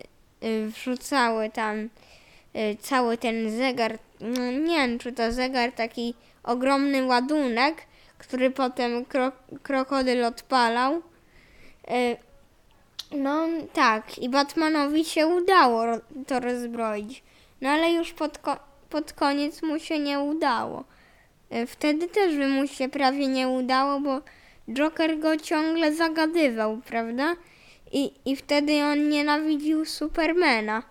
wrzucały 0.68 1.50
tam 1.50 1.90
cały 2.80 3.18
ten 3.18 3.58
zegar. 3.58 4.00
No, 4.20 4.52
nie 4.52 4.78
wiem, 4.78 5.00
czy 5.00 5.12
to 5.14 5.32
zegar 5.32 5.72
taki 5.72 6.14
ogromny 6.44 7.06
ładunek, 7.06 7.76
który 8.24 8.52
potem 8.52 9.06
kro, 9.06 9.32
krokodyl 9.64 10.26
odpalał. 10.26 11.02
Y, 11.92 12.18
No 13.18 13.48
tak, 13.74 14.18
i 14.20 14.30
Batmanowi 14.30 15.06
się 15.06 15.28
udało 15.28 15.84
to 16.28 16.40
rozbroić. 16.40 17.24
No 17.62 17.70
ale 17.70 17.92
już 17.92 18.14
pod, 18.14 18.38
ko- 18.38 18.60
pod 18.90 19.14
koniec 19.14 19.62
mu 19.64 19.80
się 19.80 20.00
nie 20.00 20.20
udało. 20.20 20.84
E, 21.50 21.66
Wtedy 21.66 22.08
też 22.08 22.36
by 22.36 22.48
mu 22.48 22.68
się 22.68 22.90
prawie 22.90 23.28
nie 23.28 23.48
udało, 23.48 24.00
bo 24.00 24.22
Joker 24.70 25.20
go 25.20 25.38
ciągle 25.38 25.94
zagadywał, 25.94 26.78
prawda? 26.86 27.36
I, 27.92 28.12
I 28.26 28.36
wtedy 28.36 28.84
on 28.84 29.10
nienawidził 29.10 29.86
Supermana. 29.86 30.84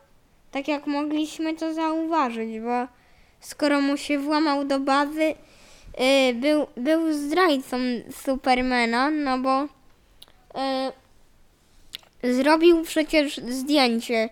Tak 0.50 0.68
jak 0.68 0.86
mogliśmy 0.86 1.54
to 1.54 1.74
zauważyć, 1.74 2.60
bo 2.60 2.86
skoro 3.40 3.80
mu 3.80 3.96
się 3.96 4.18
włamał 4.18 4.64
do 4.64 4.80
bazy, 4.80 5.34
y, 6.00 6.34
był, 6.34 6.66
był 6.76 7.12
zdrajcą 7.12 7.76
Supermana, 8.24 9.10
no 9.10 9.38
bo 9.38 9.64
y, 12.24 12.32
zrobił 12.34 12.82
przecież 12.82 13.36
zdjęcie. 13.36 14.28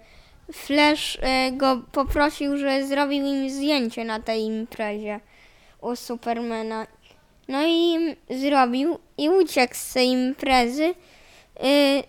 Flash 0.53 1.17
y, 1.17 1.53
go 1.53 1.83
poprosił, 1.93 2.57
że 2.57 2.87
zrobił 2.87 3.27
im 3.27 3.51
zdjęcie 3.51 4.05
na 4.05 4.21
tej 4.21 4.43
imprezie 4.43 5.21
u 5.81 5.97
Supermana. 5.97 6.87
No 7.49 7.67
i 7.67 7.99
zrobił 8.31 8.99
i 9.19 9.29
uciekł 9.29 9.75
z 9.75 9.93
tej 9.93 10.09
imprezy 10.09 10.85
y, 10.85 12.03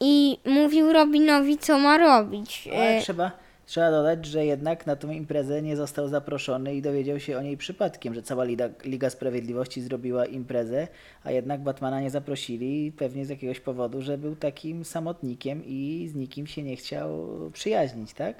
i 0.00 0.38
mówił 0.44 0.92
Robinowi, 0.92 1.58
co 1.58 1.78
ma 1.78 1.98
robić. 1.98 2.68
Ale 2.72 2.98
Y, 2.98 3.02
trzeba, 3.02 3.30
trzeba 3.70 3.90
dodać, 3.90 4.26
że 4.26 4.44
jednak 4.44 4.86
na 4.86 4.96
tą 4.96 5.10
imprezę 5.10 5.62
nie 5.62 5.76
został 5.76 6.08
zaproszony 6.08 6.74
i 6.74 6.82
dowiedział 6.82 7.20
się 7.20 7.38
o 7.38 7.42
niej 7.42 7.56
przypadkiem, 7.56 8.14
że 8.14 8.22
cała 8.22 8.44
Liga, 8.44 8.68
Liga 8.84 9.10
Sprawiedliwości 9.10 9.82
zrobiła 9.82 10.26
imprezę, 10.26 10.88
a 11.24 11.30
jednak 11.30 11.62
Batmana 11.62 12.00
nie 12.00 12.10
zaprosili, 12.10 12.92
pewnie 12.92 13.26
z 13.26 13.28
jakiegoś 13.28 13.60
powodu, 13.60 14.02
że 14.02 14.18
był 14.18 14.36
takim 14.36 14.84
samotnikiem 14.84 15.62
i 15.66 16.08
z 16.12 16.14
nikim 16.14 16.46
się 16.46 16.62
nie 16.62 16.76
chciał 16.76 17.28
przyjaźnić, 17.52 18.12
tak? 18.12 18.36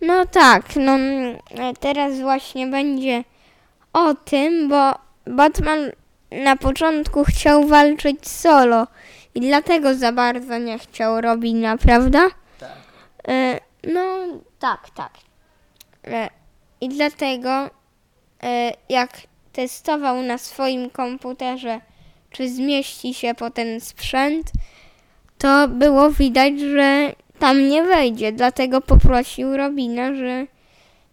No 0.00 0.26
tak, 0.26 0.76
no 0.76 0.98
teraz 1.80 2.20
właśnie 2.20 2.66
będzie 2.66 3.24
o 3.92 4.14
tym, 4.14 4.68
bo 4.68 4.94
Batman 5.26 5.90
na 6.44 6.56
początku 6.56 7.24
chciał 7.24 7.66
walczyć 7.66 8.28
solo 8.28 8.86
i 9.34 9.40
dlatego 9.40 9.94
za 9.94 10.12
bardzo 10.12 10.58
nie 10.58 10.78
chciał 10.78 11.20
Robina, 11.20 11.76
prawda? 11.76 12.28
Tak. 12.58 12.76
E, 13.28 13.60
no 13.84 14.28
tak, 14.58 14.90
tak. 14.90 15.12
E, 16.06 16.30
I 16.80 16.88
dlatego 16.88 17.50
e, 18.42 18.72
jak 18.88 19.10
testował 19.52 20.22
na 20.22 20.38
swoim 20.38 20.90
komputerze, 20.90 21.80
czy 22.30 22.48
zmieści 22.48 23.14
się 23.14 23.34
po 23.34 23.50
ten 23.50 23.80
sprzęt, 23.80 24.52
to 25.38 25.68
było 25.68 26.10
widać, 26.10 26.60
że 26.60 27.12
tam 27.38 27.68
nie 27.68 27.82
wejdzie. 27.82 28.32
Dlatego 28.32 28.80
poprosił 28.80 29.56
Robina, 29.56 30.14
że 30.14 30.46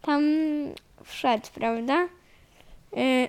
tam 0.02 0.22
wszedł, 1.04 1.46
prawda? 1.54 2.08
E, 2.96 3.28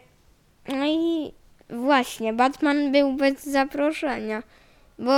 No 0.68 0.86
i 0.86 1.32
właśnie, 1.70 2.34
Batman 2.34 2.92
był 2.92 3.14
bez 3.14 3.44
zaproszenia, 3.44 4.44
bo 5.00 5.12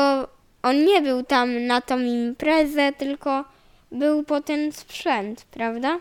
on 0.63 0.85
nie 0.85 1.01
był 1.01 1.23
tam 1.23 1.65
na 1.65 1.81
tą 1.81 1.99
imprezę, 1.99 2.91
tylko 2.93 3.45
był 3.91 4.23
po 4.23 4.41
ten 4.41 4.71
sprzęt, 4.71 5.45
prawda? 5.51 5.99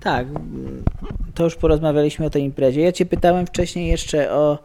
Tak, 0.00 0.26
to 1.34 1.44
już 1.44 1.56
porozmawialiśmy 1.56 2.26
o 2.26 2.30
tej 2.30 2.42
imprezie. 2.42 2.80
Ja 2.80 2.92
Cię 2.92 3.06
pytałem 3.06 3.46
wcześniej 3.46 3.88
jeszcze 3.88 4.32
o 4.32 4.58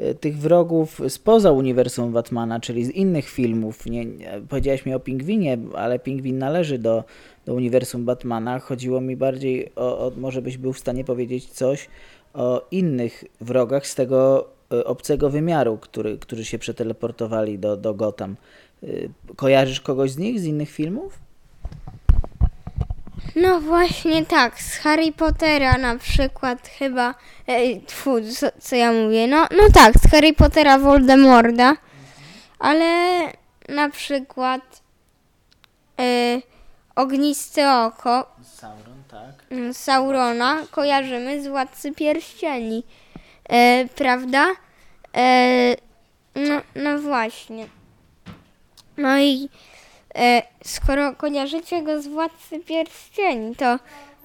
y, 0.00 0.14
tych 0.14 0.38
wrogów 0.38 1.00
spoza 1.08 1.52
uniwersum 1.52 2.12
Batmana, 2.12 2.60
czyli 2.60 2.84
z 2.84 2.90
innych 2.90 3.28
filmów. 3.28 3.86
Nie, 3.86 4.06
powiedziałeś 4.48 4.86
mi 4.86 4.94
o 4.94 5.00
Pingwinie, 5.00 5.58
ale 5.74 5.98
Pingwin 5.98 6.38
należy 6.38 6.78
do, 6.78 7.04
do 7.46 7.54
uniwersum 7.54 8.04
Batmana. 8.04 8.58
Chodziło 8.58 9.00
mi 9.00 9.16
bardziej 9.16 9.72
o, 9.76 10.06
o, 10.06 10.12
może 10.16 10.42
byś 10.42 10.56
był 10.56 10.72
w 10.72 10.78
stanie 10.78 11.04
powiedzieć 11.04 11.46
coś 11.46 11.88
o 12.34 12.66
innych 12.70 13.24
wrogach 13.40 13.86
z 13.86 13.94
tego 13.94 14.48
obcego 14.84 15.30
wymiaru, 15.30 15.78
który, 15.78 16.18
którzy 16.18 16.44
się 16.44 16.58
przeteleportowali 16.58 17.58
do, 17.58 17.76
do 17.76 17.94
Gotham. 17.94 18.36
Y, 18.82 19.10
Kojarzysz 19.36 19.80
kogoś 19.80 20.10
z 20.10 20.18
nich, 20.18 20.40
z 20.40 20.44
innych 20.44 20.70
filmów? 20.70 21.18
No 23.36 23.60
właśnie 23.60 24.26
tak, 24.26 24.62
z 24.62 24.76
Harry 24.76 25.12
Pottera 25.12 25.78
na 25.78 25.98
przykład 25.98 26.68
chyba, 26.68 27.14
e, 27.46 27.80
tfu, 27.80 28.14
co, 28.38 28.46
co 28.60 28.76
ja 28.76 28.92
mówię, 28.92 29.26
no, 29.26 29.46
no 29.56 29.70
tak, 29.74 29.94
z 29.94 30.10
Harry 30.10 30.32
Pottera 30.32 30.78
Voldemorda, 30.78 31.76
ale 32.58 33.20
na 33.68 33.90
przykład 33.90 34.82
e, 36.00 36.40
Ogniste 36.96 37.84
Oko 37.84 38.36
Sauron, 38.42 39.02
tak. 39.10 39.44
mm, 39.50 39.74
Saurona 39.74 40.56
kojarzymy 40.70 41.42
z 41.42 41.46
Władcy 41.46 41.92
Pierścieni, 41.92 42.84
e, 43.50 43.88
prawda? 43.96 44.46
E, 45.16 45.76
no, 46.34 46.60
no 46.74 46.98
właśnie. 46.98 47.66
No 48.96 49.18
i 49.18 49.48
e, 50.14 50.42
skoro 50.64 51.14
kojarzycie 51.14 51.82
go 51.82 52.02
z 52.02 52.06
Władcy 52.06 52.58
Pierścieni, 52.58 53.56
to, 53.56 53.78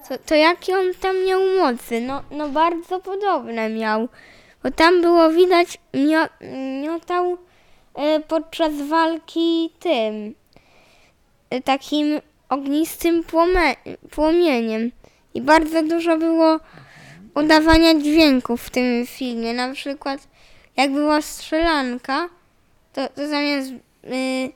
to, 0.08 0.18
to 0.26 0.34
jakie 0.34 0.78
on 0.78 0.94
tam 1.00 1.24
miał 1.26 1.40
mocy? 1.60 2.00
No, 2.00 2.22
no 2.30 2.48
bardzo 2.48 3.00
podobne 3.00 3.68
miał, 3.68 4.08
bo 4.62 4.70
tam 4.70 5.00
było 5.00 5.30
widać, 5.30 5.78
mio, 5.94 6.26
miotał 6.82 7.38
e, 7.94 8.20
podczas 8.20 8.72
walki 8.88 9.70
tym, 9.80 10.34
e, 11.50 11.62
takim 11.62 12.20
ognistym 12.48 13.24
płome, 13.24 13.74
płomieniem. 14.10 14.90
I 15.34 15.40
bardzo 15.40 15.82
dużo 15.82 16.18
było 16.18 16.60
udawania 17.36 17.94
dźwięków 18.00 18.62
w 18.62 18.70
tym 18.70 19.06
filmie. 19.06 19.54
Na 19.54 19.72
przykład, 19.72 20.28
jak 20.76 20.92
była 20.92 21.22
strzelanka, 21.22 22.28
to, 22.92 23.08
to 23.08 23.28
zamiast 23.28 23.70
y, 24.04 24.50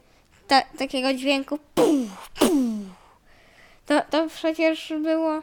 ta, 0.49 0.63
takiego 0.79 1.15
dźwięku 1.15 1.59
puf, 1.75 2.31
puf, 2.39 2.51
to, 3.87 4.03
to 4.11 4.29
przecież 4.29 4.93
było 5.03 5.43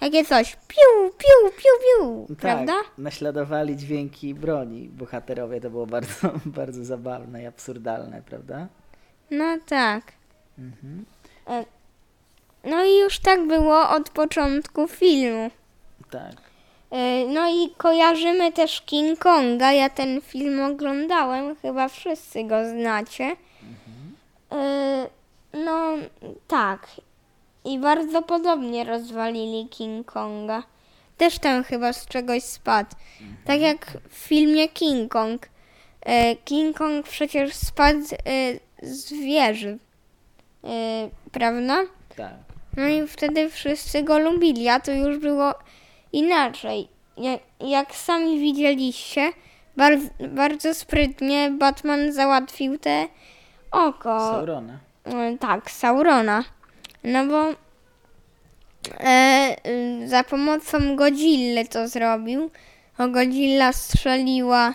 takie 0.00 0.24
coś 0.24 0.56
piu, 0.68 1.10
piu, 1.18 1.50
piu, 1.56 1.70
piu, 1.82 2.36
prawda? 2.36 2.72
Tak, 2.72 2.98
naśladowali 2.98 3.76
dźwięki 3.76 4.34
broni 4.34 4.88
bohaterowie, 4.88 5.60
to 5.60 5.70
było 5.70 5.86
bardzo, 5.86 6.30
bardzo 6.60 6.84
zabawne 6.84 7.42
i 7.42 7.46
absurdalne, 7.46 8.22
prawda? 8.22 8.66
No 9.30 9.58
tak. 9.66 10.12
Mhm. 10.58 11.04
E, 11.48 11.64
No 12.64 12.84
i 12.84 12.98
już 12.98 13.18
tak 13.18 13.46
było 13.46 13.90
od 13.90 14.10
początku 14.10 14.88
filmu. 14.88 15.50
Tak. 16.10 16.49
E, 16.90 17.24
No 17.26 17.48
i 17.50 17.70
kojarzymy 17.76 18.52
też 18.52 18.80
King 18.80 19.18
Konga. 19.18 19.72
Ja 19.72 19.88
ten 19.90 20.20
film 20.20 20.60
oglądałem, 20.62 21.56
chyba 21.56 21.88
wszyscy 21.88 22.44
go 22.44 22.68
znacie. 22.70 23.36
E, 24.52 25.06
No 25.54 25.92
tak. 26.48 26.86
I 27.64 27.78
bardzo 27.78 28.22
podobnie 28.22 28.84
rozwalili 28.84 29.68
King 29.68 30.12
Konga. 30.12 30.62
Też 31.16 31.38
tam 31.38 31.64
chyba 31.64 31.92
z 31.92 32.06
czegoś 32.06 32.42
spadł. 32.42 32.90
Tak 33.44 33.60
jak 33.60 33.86
w 34.08 34.14
filmie 34.14 34.68
King 34.68 35.12
Kong. 35.12 35.48
E, 36.02 36.36
King 36.36 36.76
Kong 36.78 37.06
przecież 37.08 37.54
spadł 37.54 38.04
z 38.82 39.12
wieży. 39.12 39.78
Prawda? 41.32 41.82
Tak. 42.16 42.32
No 42.76 42.88
i 42.88 43.06
wtedy 43.08 43.50
wszyscy 43.50 44.02
go 44.02 44.18
lubili, 44.18 44.68
a 44.68 44.80
to 44.80 44.92
już 44.92 45.18
było 45.18 45.54
inaczej. 46.12 46.88
Jak, 47.16 47.40
jak 47.60 47.94
sami 47.94 48.40
widzieliście, 48.40 49.32
bardzo, 49.76 50.08
bardzo 50.28 50.74
sprytnie 50.74 51.50
Batman 51.50 52.12
załatwił 52.12 52.78
te 52.78 53.08
oko. 53.70 54.18
Saurona. 54.20 54.78
E, 55.04 55.38
Tak, 55.38 55.70
Saurona. 55.70 56.44
No 57.04 57.26
bo 57.26 57.44
e, 59.00 59.56
za 60.06 60.24
pomocą 60.24 60.96
Godzilly 60.96 61.64
to 61.66 61.88
zrobił. 61.88 62.50
O 62.98 63.08
Godzilla 63.08 63.72
strzeliła 63.72 64.74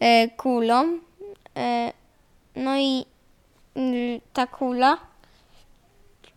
e, 0.00 0.28
kulą. 0.28 0.98
E, 1.56 1.92
no 2.56 2.78
i 2.78 3.04
y, 3.76 4.20
ta 4.32 4.46
kula 4.46 4.98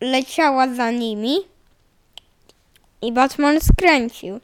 leciała 0.02 0.68
za 0.68 0.92
nimi 0.92 1.36
i 3.04 3.12
Batman 3.12 3.62
skręcił. 3.62 4.40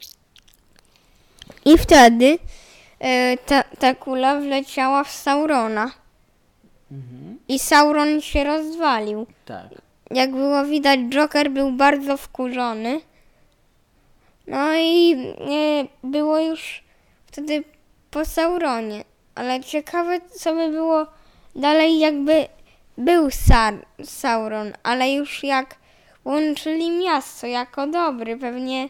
I 1.64 1.78
wtedy 1.78 2.38
e, 2.98 3.36
ta, 3.36 3.62
ta 3.62 3.94
kula 3.94 4.40
wleciała 4.40 5.04
w 5.04 5.10
Saurona. 5.10 5.90
Mhm. 6.90 7.38
I 7.48 7.58
Sauron 7.58 8.20
się 8.20 8.44
rozwalił. 8.44 9.26
Tak. 9.44 9.66
Jak 10.10 10.30
było 10.30 10.64
widać, 10.64 11.00
Joker 11.00 11.50
był 11.50 11.72
bardzo 11.72 12.16
wkurzony. 12.16 13.00
No 14.46 14.74
i 14.76 15.12
e, 15.12 16.08
było 16.08 16.38
już 16.38 16.84
wtedy 17.26 17.64
po 18.10 18.24
Sauronie. 18.24 19.04
Ale 19.34 19.60
ciekawe, 19.60 20.20
co 20.20 20.54
by 20.54 20.68
było 20.68 21.06
dalej, 21.56 21.98
jakby 21.98 22.46
był 22.98 23.30
Sar- 23.30 23.86
Sauron, 24.04 24.72
ale 24.82 25.12
już 25.12 25.44
jak 25.44 25.76
łączyli 26.24 26.90
miasto 26.90 27.46
jako 27.46 27.86
dobry, 27.86 28.36
pewnie 28.36 28.88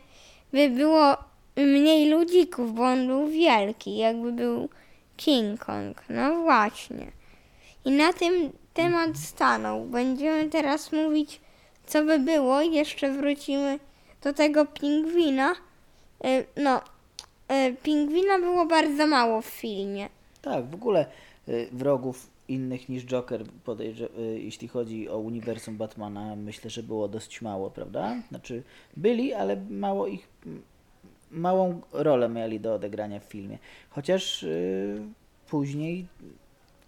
by 0.52 0.70
było 0.70 1.16
mniej 1.56 2.10
ludzików, 2.10 2.74
bo 2.74 2.82
on 2.82 3.06
był 3.06 3.26
wielki, 3.28 3.96
jakby 3.96 4.32
był 4.32 4.68
King 5.16 5.64
Kong. 5.64 6.02
No 6.08 6.34
właśnie. 6.42 7.06
I 7.84 7.90
na 7.90 8.12
tym 8.12 8.52
temat 8.74 9.18
stanął. 9.18 9.84
Będziemy 9.84 10.48
teraz 10.48 10.92
mówić, 10.92 11.40
co 11.86 12.04
by 12.04 12.18
było. 12.18 12.60
Jeszcze 12.60 13.12
wrócimy 13.12 13.78
do 14.22 14.32
tego 14.32 14.66
pingwina. 14.66 15.54
E, 16.24 16.44
No, 16.62 16.80
e, 17.48 17.72
pingwina 17.72 18.38
było 18.38 18.66
bardzo 18.66 19.06
mało 19.06 19.42
w 19.42 19.46
filmie. 19.46 20.08
Tak, 20.42 20.70
w 20.70 20.74
ogóle 20.74 21.06
y, 21.48 21.68
wrogów 21.72 22.26
innych 22.50 22.88
niż 22.88 23.06
Joker, 23.06 23.42
y, 23.42 24.40
jeśli 24.40 24.68
chodzi 24.68 25.08
o 25.08 25.18
uniwersum 25.18 25.76
Batmana, 25.76 26.36
myślę, 26.36 26.70
że 26.70 26.82
było 26.82 27.08
dość 27.08 27.42
mało, 27.42 27.70
prawda? 27.70 28.16
Znaczy 28.28 28.62
byli, 28.96 29.32
ale 29.32 29.56
mało 29.70 30.06
ich, 30.06 30.28
małą 31.30 31.80
rolę 31.92 32.28
mieli 32.28 32.60
do 32.60 32.74
odegrania 32.74 33.20
w 33.20 33.24
filmie. 33.24 33.58
Chociaż 33.90 34.42
y, 34.42 35.02
później 35.48 36.06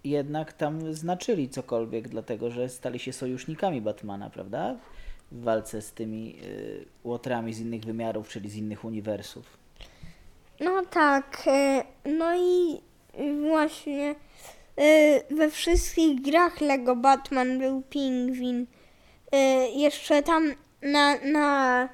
jednak 0.05 0.53
tam 0.53 0.95
znaczyli 0.95 1.49
cokolwiek, 1.49 2.09
dlatego 2.09 2.51
że 2.51 2.69
stali 2.69 2.99
się 2.99 3.13
sojusznikami 3.13 3.81
Batmana, 3.81 4.31
prawda? 4.31 4.77
W 5.33 5.43
walce 5.43 5.83
z 5.83 5.93
tymi 5.93 6.37
y, 6.43 6.85
łotrami 7.05 7.55
z 7.55 7.61
innych 7.61 7.85
wymiarów, 7.85 8.29
czyli 8.29 8.51
z 8.51 8.57
innych 8.57 8.85
uniwersów. 8.85 9.63
No 10.61 10.83
tak, 10.91 11.43
e, 11.47 11.85
no 12.05 12.37
i 12.37 12.81
właśnie 13.49 14.15
we 15.31 15.51
wszystkich 15.51 16.23
grach 16.23 16.61
Lego 16.61 16.97
Batman 16.97 17.59
był 17.59 17.83
pingwin. 17.83 18.67
E, 19.33 19.69
Jeszcze 19.69 20.23
tam 20.23 20.53
na, 20.83 21.17
na 21.25 21.89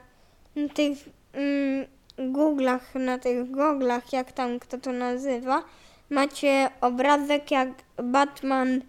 tych 0.74 0.98
mm, 1.32 1.86
Googlach, 2.32 2.94
na 2.94 3.18
tych 3.18 3.50
goglach, 3.50 4.12
jak 4.12 4.32
tam 4.32 4.58
kto 4.58 4.78
to 4.78 4.92
nazywa, 4.92 5.62
macie 6.10 6.70
obrazek 6.80 7.50
jak 7.50 7.68
Batman 8.02 8.82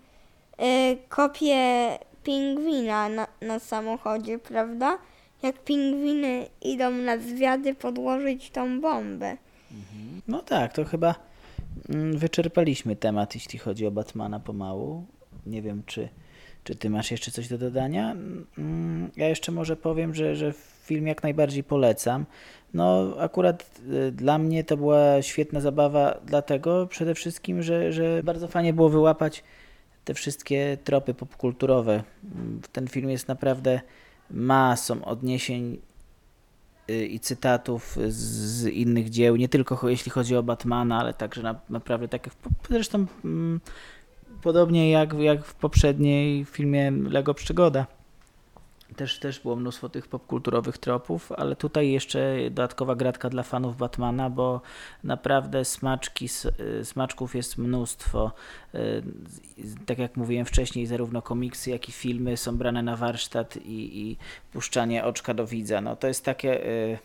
e, 0.58 0.95
kopie 0.95 1.89
pingwina 2.23 3.10
na, 3.10 3.28
na 3.41 3.60
samochodzie, 3.60 4.39
prawda? 4.39 4.97
Jak 5.43 5.63
pingwiny 5.63 6.45
idą 6.62 6.91
na 6.91 7.17
zwiady 7.17 7.75
podłożyć 7.75 8.49
tą 8.49 8.82
bombę. 8.82 9.38
No 10.28 10.41
tak, 10.41 10.73
to 10.73 10.86
chyba 10.86 11.08
mm, 11.08 11.29
wyczerpaliśmy 12.15 12.96
temat, 12.96 13.36
jeśli 13.36 13.60
chodzi 13.60 13.86
o 13.88 13.92
Batmana 13.92 14.39
pomału. 14.39 15.06
Nie 15.46 15.62
wiem, 15.62 15.84
czy, 15.86 16.10
czy 16.63 16.76
ty 16.76 16.89
masz 16.89 17.12
jeszcze 17.12 17.32
coś 17.32 17.48
do 17.48 17.58
dodania? 17.58 18.15
Mm, 18.58 19.12
Ja 19.15 19.30
jeszcze 19.30 19.52
może 19.52 19.76
powiem, 19.76 20.15
że, 20.15 20.36
że 20.36 20.54
film 20.84 21.08
jak 21.08 21.24
najbardziej 21.24 21.63
polecam. 21.63 22.26
No 22.74 23.15
akurat 23.20 23.80
y, 24.08 24.12
dla 24.12 24.38
mnie 24.38 24.63
to 24.63 24.78
była 24.78 25.22
świetna 25.22 25.62
zabawa, 25.62 26.20
dlatego 26.26 26.88
przede 26.88 27.15
wszystkim, 27.15 27.63
że, 27.63 27.94
że 27.94 28.24
bardzo 28.24 28.48
fajnie 28.48 28.74
było 28.74 28.89
wyłapać 28.89 29.44
te 30.06 30.13
wszystkie 30.13 30.78
tropy 30.84 31.13
popkulturowe. 31.13 32.04
Mm, 32.36 32.62
Ten 32.72 32.88
film 32.88 33.10
jest 33.10 33.28
naprawdę 33.28 33.82
masą 34.32 35.06
odniesień 35.06 35.78
i 37.10 37.19
cytatów 37.19 37.97
z, 38.08 38.67
innych 38.67 39.10
dzieł, 39.10 39.36
nie 39.36 39.49
tylko 39.49 39.89
jeśli 39.89 40.12
chodzi 40.12 40.36
o 40.36 40.43
Batmana, 40.43 40.99
ale 40.99 41.13
także 41.13 41.43
na, 41.43 41.60
naprawdę 41.69 42.08
tak 42.08 42.30
zresztą 42.69 43.06
mm, 43.25 43.62
podobnie 44.41 44.91
jak, 44.91 45.13
jak 45.13 45.45
w 45.45 45.56
poprzedniej 45.56 46.45
filmie 46.45 46.91
Lego 46.91 47.34
Przygoda. 47.34 47.99
Też, 48.95 49.19
też 49.19 49.39
było 49.39 49.56
mnóstwo 49.56 49.89
tych 49.89 50.08
popkulturowych 50.08 50.78
tropów, 50.78 51.32
ale 51.32 51.56
tutaj 51.56 51.91
jeszcze 51.91 52.38
dodatkowa 52.43 52.95
gratka 52.95 53.30
dla 53.30 53.43
fanów 53.43 53.78
Batmana, 53.78 54.30
bo 54.30 54.62
naprawdę 55.04 55.65
smaczki, 55.65 56.30
y, 56.82 56.86
smaczków 56.86 57.36
jest 57.36 57.58
mnóstwo. 57.58 58.32
Y, 58.75 59.04
Tak 59.86 59.99
jak 59.99 60.17
mówiłem 60.17 60.45
wcześniej, 60.45 60.86
zarówno 60.86 61.21
komiksy, 61.21 61.69
jak 61.69 61.89
i 61.89 61.91
filmy 61.91 62.38
są 62.38 62.58
brane 62.58 62.84
na 62.84 62.95
warsztat 62.95 63.58
i, 63.58 64.02
i 64.02 64.17
puszczanie 64.54 65.04
oczka 65.06 65.34
do 65.34 65.47
widza. 65.47 65.82
No 65.82 65.95
to 65.95 66.08
jest 66.08 66.25
takie... 66.25 66.65
y, 66.65 66.97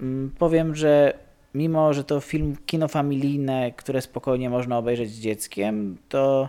Mm, 0.00 0.30
Powiem, 0.38 0.74
że 0.74 1.14
mimo, 1.54 1.92
że 1.92 2.04
to 2.04 2.20
film 2.20 2.56
kino 2.66 2.88
familijne, 2.88 3.72
które 3.72 4.02
spokojnie 4.02 4.50
można 4.50 4.78
obejrzeć 4.78 5.10
z 5.10 5.20
dzieckiem, 5.20 5.96
to 6.08 6.48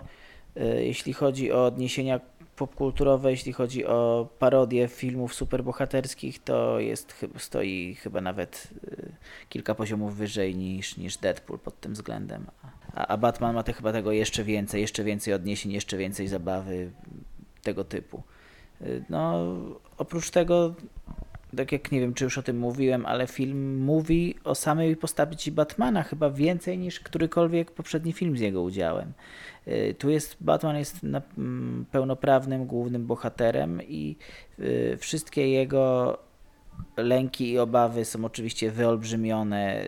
jeśli 0.80 1.14
chodzi 1.14 1.52
o 1.52 1.66
odniesienia 1.66 2.20
popkulturowe, 2.62 3.32
jeśli 3.32 3.54
chodzi 3.54 3.86
o 3.86 4.28
parodię 4.40 4.88
filmów 4.88 5.34
superbohaterskich, 5.34 6.44
to 6.44 6.80
jest, 6.80 7.26
stoi 7.38 7.96
chyba 7.96 8.22
nawet 8.22 8.68
y, 8.84 9.12
kilka 9.50 9.76
poziomów 9.76 10.16
wyżej 10.16 10.56
niż, 10.56 10.98
niż 10.98 11.18
Deadpool 11.18 11.60
pod 11.60 11.80
tym 11.80 11.94
względem. 11.94 12.46
A, 12.94 13.08
a 13.08 13.18
Batman 13.18 13.56
ma 13.56 13.64
te, 13.64 13.74
chyba 13.74 13.92
tego 13.92 14.12
jeszcze 14.12 14.44
więcej, 14.44 14.82
jeszcze 14.82 15.04
więcej 15.04 15.34
odniesień, 15.34 15.72
jeszcze 15.72 15.98
więcej 15.98 16.28
zabawy 16.28 16.92
tego 17.64 17.84
typu. 17.84 18.24
Y, 18.82 19.04
No, 19.10 19.56
oprócz 19.98 20.30
tego 20.30 20.76
tak 21.58 21.72
jak 21.72 21.92
nie 21.92 22.00
wiem, 22.00 22.14
czy 22.14 22.24
już 22.24 22.38
o 22.38 22.44
tym 22.44 22.58
mówiłem, 22.58 23.06
ale 23.06 23.28
film 23.28 23.84
mówi 23.84 24.36
o 24.44 24.56
samej 24.56 24.96
postaci 24.96 25.52
Batmana 25.52 26.04
chyba 26.04 26.30
więcej 26.30 26.78
niż 26.78 27.00
którykolwiek 27.00 27.72
poprzedni 27.72 28.14
film 28.14 28.38
z 28.38 28.40
jego 28.40 28.62
udziałem. 28.62 29.14
Y, 29.68 29.96
Tu 30.00 30.10
jest 30.10 30.38
Batman 30.42 30.78
jest 30.78 31.04
na, 31.04 31.22
mm, 31.38 31.86
pełnoprawnym 31.92 32.66
głównym 32.66 33.08
bohaterem 33.08 33.82
i 33.84 34.18
y, 34.60 34.98
wszystkie 35.00 35.50
jego 35.50 36.18
lęki 36.98 37.52
i 37.52 37.60
obawy 37.60 38.06
są 38.06 38.26
oczywiście 38.26 38.72
wyolbrzymione. 38.72 39.82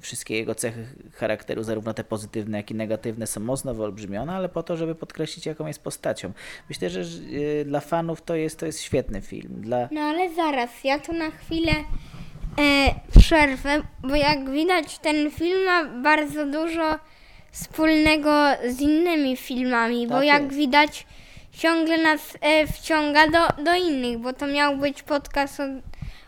Wszystkie 0.00 0.36
jego 0.36 0.54
cechy 0.54 0.86
charakteru, 1.12 1.62
zarówno 1.62 1.94
te 1.94 2.04
pozytywne, 2.04 2.58
jak 2.58 2.70
i 2.70 2.74
negatywne, 2.74 3.26
są 3.26 3.40
mocno 3.40 3.74
wyolbrzymione, 3.74 4.32
ale 4.32 4.48
po 4.48 4.62
to, 4.62 4.76
żeby 4.76 4.94
podkreślić, 4.94 5.46
jaką 5.46 5.66
jest 5.66 5.82
postacią. 5.82 6.32
Myślę, 6.68 6.90
że 6.90 7.00
y, 7.00 7.64
dla 7.64 7.80
fanów 7.80 8.22
to 8.22 8.34
jest, 8.34 8.58
to 8.60 8.66
jest 8.66 8.80
świetny 8.82 9.20
film. 9.20 9.54
Dla, 9.60 9.88
No 9.92 10.00
ale 10.00 10.34
zaraz, 10.34 10.70
ja 10.84 10.98
tu 10.98 11.12
na 11.12 11.30
chwilę 11.30 11.72
e, 12.58 12.94
przerwę, 13.18 13.82
bo 14.02 14.14
jak 14.16 14.50
widać 14.50 14.98
ten 14.98 15.30
film 15.30 15.64
ma 15.64 15.84
bardzo 15.84 16.46
dużo 16.46 16.98
wspólnego 17.50 18.30
z 18.68 18.80
innymi 18.80 19.36
filmami, 19.36 20.06
bo 20.06 20.14
Tak 20.14 20.24
jak 20.24 20.42
jest. 20.42 20.56
widać 20.56 21.06
ciągle 21.52 21.98
nas 22.02 22.20
e, 22.40 22.66
wciąga 22.66 23.26
do, 23.30 23.62
do 23.64 23.74
innych, 23.74 24.18
bo 24.18 24.32
to 24.32 24.46
miał 24.46 24.76
być 24.76 25.02
podcast 25.02 25.60
o, 25.60 25.62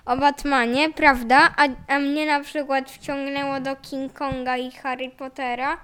o 0.06 0.16
Batmanie, 0.16 0.92
prawda? 0.92 1.54
A, 1.56 1.68
a 1.94 1.98
mnie 1.98 2.26
na 2.26 2.40
przykład 2.40 2.90
wciągnęło 2.90 3.60
do 3.60 3.76
King 3.76 4.12
Konga 4.12 4.56
i 4.56 4.70
Harry 4.70 5.10
Pottera 5.10 5.76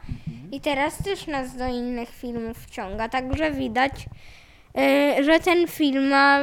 i 0.53 0.61
teraz 0.61 1.03
też 1.03 1.27
nas 1.27 1.57
do 1.57 1.67
innych 1.67 2.09
filmów 2.11 2.59
wciąga, 2.59 3.09
także 3.09 3.51
widać, 3.53 3.93
e, 4.79 5.25
że 5.25 5.41
ten 5.41 5.67
film 5.69 6.09
ma 6.09 6.39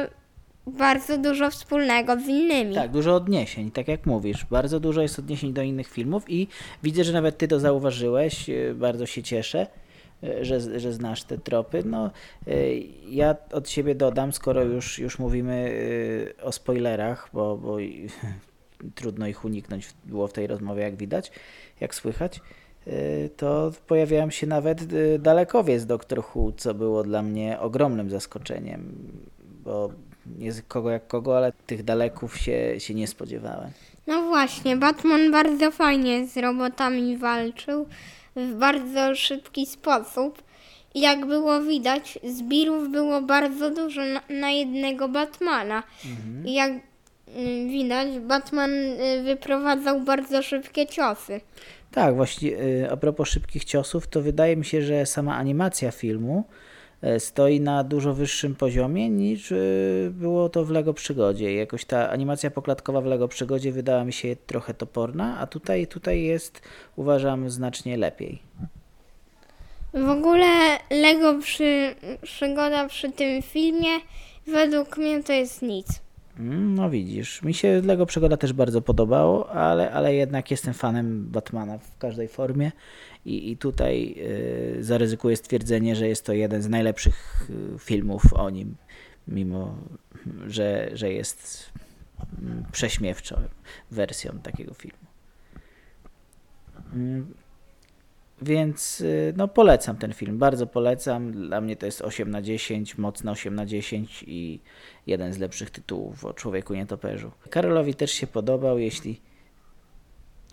bardzo 0.66 1.18
dużo 1.18 1.50
wspólnego 1.50 2.16
z 2.20 2.28
innymi. 2.28 2.74
Tak, 2.74 2.90
dużo 2.90 3.14
odniesień, 3.14 3.70
tak 3.70 3.88
jak 3.88 4.06
mówisz. 4.06 4.44
Bardzo 4.44 4.80
dużo 4.80 5.02
jest 5.02 5.18
odniesień 5.18 5.52
do 5.52 5.62
innych 5.62 5.88
filmów 5.88 6.24
i 6.30 6.48
widzę, 6.82 7.04
że 7.04 7.12
nawet 7.12 7.38
ty 7.38 7.48
to 7.48 7.60
zauważyłeś. 7.60 8.50
e, 8.50 8.74
Bardzo 8.74 9.06
się 9.06 9.22
cieszę, 9.22 9.66
że, 10.42 10.80
że 10.80 10.92
znasz 10.92 11.22
te 11.24 11.38
tropy. 11.38 11.82
No, 11.86 12.10
e, 12.46 12.74
ja 13.08 13.36
od 13.52 13.70
siebie 13.70 13.94
dodam, 13.94 14.32
skoro 14.32 14.62
już, 14.64 14.98
już 14.98 15.18
mówimy 15.18 15.72
e, 16.38 16.42
o 16.42 16.52
spoilerach, 16.52 17.30
bo, 17.32 17.56
bo 17.56 17.76
trudno 18.94 19.26
ich 19.26 19.44
uniknąć 19.44 19.88
było 20.04 20.28
w 20.28 20.32
tej 20.32 20.46
rozmowie, 20.46 20.82
jak 20.82 20.96
widać, 20.96 21.32
jak 21.80 21.94
słychać. 21.94 22.40
e, 22.86 22.90
To 23.28 23.72
pojawiałem 23.86 24.30
się 24.30 24.46
nawet 24.46 24.80
e, 24.82 25.18
dalekowie 25.18 25.80
z 25.80 25.86
Doctor 25.86 26.22
Who, 26.34 26.52
co 26.56 26.74
było 26.74 27.02
dla 27.02 27.22
mnie 27.22 27.60
ogromnym 27.60 28.10
zaskoczeniem, 28.10 28.94
bo 29.64 29.90
nie 30.38 30.52
z 30.52 30.62
kogo 30.62 30.90
jak 30.90 31.06
kogo, 31.06 31.36
ale 31.36 31.52
tych 31.66 31.82
daleków 31.82 32.38
się, 32.38 32.80
się 32.80 32.94
nie 32.94 33.06
spodziewałem. 33.06 33.70
No 34.06 34.22
właśnie, 34.22 34.76
Batman 34.76 35.30
bardzo 35.30 35.70
fajnie 35.70 36.26
z 36.26 36.36
robotami 36.36 37.16
walczył 37.16 37.86
w 38.36 38.54
bardzo 38.54 39.14
szybki 39.14 39.66
sposób. 39.66 40.42
I 40.94 41.00
jak 41.00 41.26
było 41.26 41.62
widać, 41.62 42.18
zbirów 42.24 42.90
było 42.90 43.22
bardzo 43.22 43.70
dużo 43.70 44.00
na, 44.04 44.20
na 44.40 44.50
jednego 44.50 45.08
Batmana. 45.08 45.82
I 46.44 46.54
jak 46.54 46.72
y, 46.72 46.80
widać, 47.68 48.18
Batman 48.18 48.70
y, 48.70 49.22
wyprowadzał 49.22 50.00
bardzo 50.00 50.42
szybkie 50.42 50.86
ciosy. 50.86 51.40
Tak, 51.90 52.14
właśnie 52.14 52.50
y, 52.50 52.90
a 52.90 52.96
propos 52.96 53.28
szybkich 53.28 53.64
ciosów, 53.64 54.08
to 54.08 54.22
wydaje 54.22 54.56
mi 54.56 54.64
się, 54.64 54.82
że 54.82 55.06
sama 55.06 55.36
animacja 55.36 55.90
filmu 55.90 56.44
stoi 57.18 57.60
na 57.60 57.84
dużo 57.84 58.14
wyższym 58.14 58.54
poziomie 58.54 59.10
niż 59.10 59.52
y, 59.52 60.12
było 60.14 60.48
to 60.48 60.64
w 60.64 60.70
Lego 60.70 60.94
Przygodzie. 60.94 61.54
Jakoś 61.54 61.84
ta 61.84 62.10
animacja 62.10 62.50
poklatkowa 62.50 63.00
w 63.00 63.06
Lego 63.06 63.28
Przygodzie 63.28 63.72
wydała 63.72 64.04
mi 64.04 64.12
się 64.12 64.36
trochę 64.46 64.74
toporna, 64.74 65.38
a 65.38 65.46
tutaj, 65.46 65.86
tutaj 65.86 66.22
jest 66.22 66.62
uważam 66.96 67.50
znacznie 67.50 67.96
lepiej. 67.96 68.42
W 69.94 70.08
ogóle 70.08 70.78
Lego 70.90 71.38
przy, 71.38 71.94
przygoda 72.22 72.88
przy 72.88 73.12
tym 73.12 73.42
filmie 73.42 73.90
według 74.46 74.96
mnie 74.96 75.22
to 75.22 75.32
jest 75.32 75.62
nic. 75.62 75.86
Mm, 76.38 76.74
No 76.74 76.90
widzisz, 76.90 77.42
mi 77.42 77.54
się 77.54 77.82
Lego 77.84 78.06
Przygoda 78.06 78.36
też 78.36 78.52
bardzo 78.52 78.82
podobało, 78.82 79.50
ale, 79.50 79.92
ale 79.92 80.14
jednak 80.14 80.50
jestem 80.50 80.74
fanem 80.74 81.26
Batmana 81.30 81.78
w 81.78 81.98
każdej 81.98 82.28
formie. 82.28 82.72
I, 83.24 83.50
i 83.50 83.56
tutaj 83.56 84.14
y, 84.78 84.84
zaryzykuję 84.84 85.36
stwierdzenie, 85.36 85.96
że 85.96 86.08
jest 86.08 86.26
to 86.26 86.32
jeden 86.32 86.62
z 86.62 86.68
najlepszych 86.68 87.48
y, 87.50 87.78
filmów 87.78 88.22
o 88.34 88.50
nim, 88.50 88.76
mimo 89.28 89.76
że, 90.46 90.90
że 90.92 91.12
jest 91.12 91.70
mm, 92.42 92.64
prześmiewczą 92.72 93.36
wersją 93.90 94.38
takiego 94.42 94.74
filmu. 94.74 94.98
Mm, 96.94 97.34
Więc 98.42 99.00
y, 99.00 99.34
no 99.36 99.48
polecam 99.48 99.96
ten 99.96 100.12
film, 100.12 100.38
bardzo 100.38 100.66
polecam. 100.66 101.32
Dla 101.32 101.60
mnie 101.60 101.76
to 101.76 101.86
jest 101.86 102.02
8 102.02 102.30
na 102.30 102.42
10, 102.42 102.98
mocno 102.98 103.32
8 103.32 103.54
na 103.54 103.66
10 103.66 104.24
i 104.26 104.60
jeden 105.06 105.32
z 105.32 105.38
lepszych 105.38 105.70
tytułów 105.70 106.24
o 106.24 106.32
Człowieku 106.32 106.74
Nietoperzu. 106.74 107.30
Karolowi 107.50 107.94
też 107.94 108.10
się 108.10 108.26
podobał, 108.26 108.78
jeśli 108.78 109.20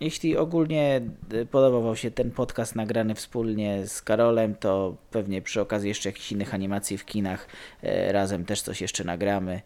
jeśli 0.00 0.36
ogólnie 0.36 1.00
y, 1.32 1.46
podobał 1.46 1.82
wam 1.82 1.96
się 1.96 2.10
ten 2.10 2.30
podcast 2.30 2.76
nagrany 2.76 3.14
wspólnie 3.14 3.86
z 3.86 4.02
Karolem, 4.02 4.54
to 4.54 4.96
pewnie 5.10 5.42
przy 5.42 5.60
okazji 5.60 5.88
jeszcze 5.88 6.08
jakichś 6.08 6.32
innych 6.32 6.54
animacji 6.54 6.98
w 6.98 7.04
kinach 7.04 7.48
e, 7.82 8.12
razem 8.12 8.44
też 8.44 8.62
coś 8.62 8.80
jeszcze 8.80 9.04
nagramy, 9.04 9.62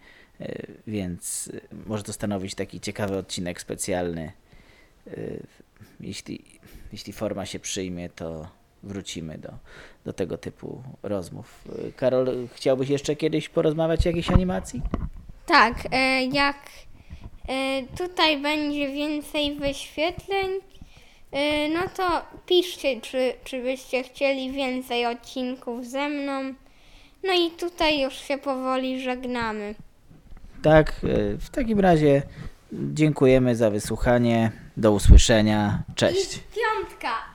więc 0.86 1.48
y, 1.48 1.60
może 1.86 2.02
to 2.02 2.12
stanowić 2.12 2.54
taki 2.54 2.80
ciekawy 2.80 3.16
odcinek 3.16 3.60
specjalny. 3.60 4.32
Y, 5.06 5.46
Jeśli, 6.02 6.44
jeśli 6.92 7.12
forma 7.12 7.46
się 7.46 7.58
przyjmie, 7.58 8.08
to 8.08 8.48
wrócimy 8.82 9.38
do, 9.38 9.52
do 10.04 10.12
tego 10.12 10.38
typu 10.38 10.82
rozmów. 11.02 11.64
Y, 11.88 11.92
Karol, 11.92 12.48
chciałbyś 12.54 12.88
jeszcze 12.88 13.16
kiedyś 13.16 13.48
porozmawiać 13.48 14.06
o 14.06 14.08
jakiejś 14.08 14.30
animacji? 14.30 14.82
Tak, 15.46 15.74
e, 15.92 16.24
jak 16.24 16.56
e, 17.48 17.82
tutaj 17.96 18.42
będzie 18.42 18.88
więcej 18.88 19.54
wyświetleń, 19.54 20.50
e, 21.32 21.68
no 21.68 21.80
to 21.96 22.22
piszcie, 22.46 23.00
czy, 23.00 23.32
czy 23.44 23.62
byście 23.62 24.02
chcieli 24.02 24.52
więcej 24.52 25.06
odcinków 25.06 25.86
ze 25.86 26.08
mną. 26.08 26.54
No 27.24 27.32
i 27.32 27.50
tutaj 27.50 28.00
już 28.02 28.14
się 28.14 28.38
powoli 28.38 29.00
żegnamy. 29.00 29.74
Tak, 30.62 31.00
w 31.38 31.50
takim 31.50 31.80
razie 31.80 32.22
dziękujemy 32.72 33.56
za 33.56 33.70
wysłuchanie. 33.70 34.61
Do 34.76 34.92
usłyszenia. 34.92 35.82
Cześć. 35.94 36.40
Piątka! 36.54 37.31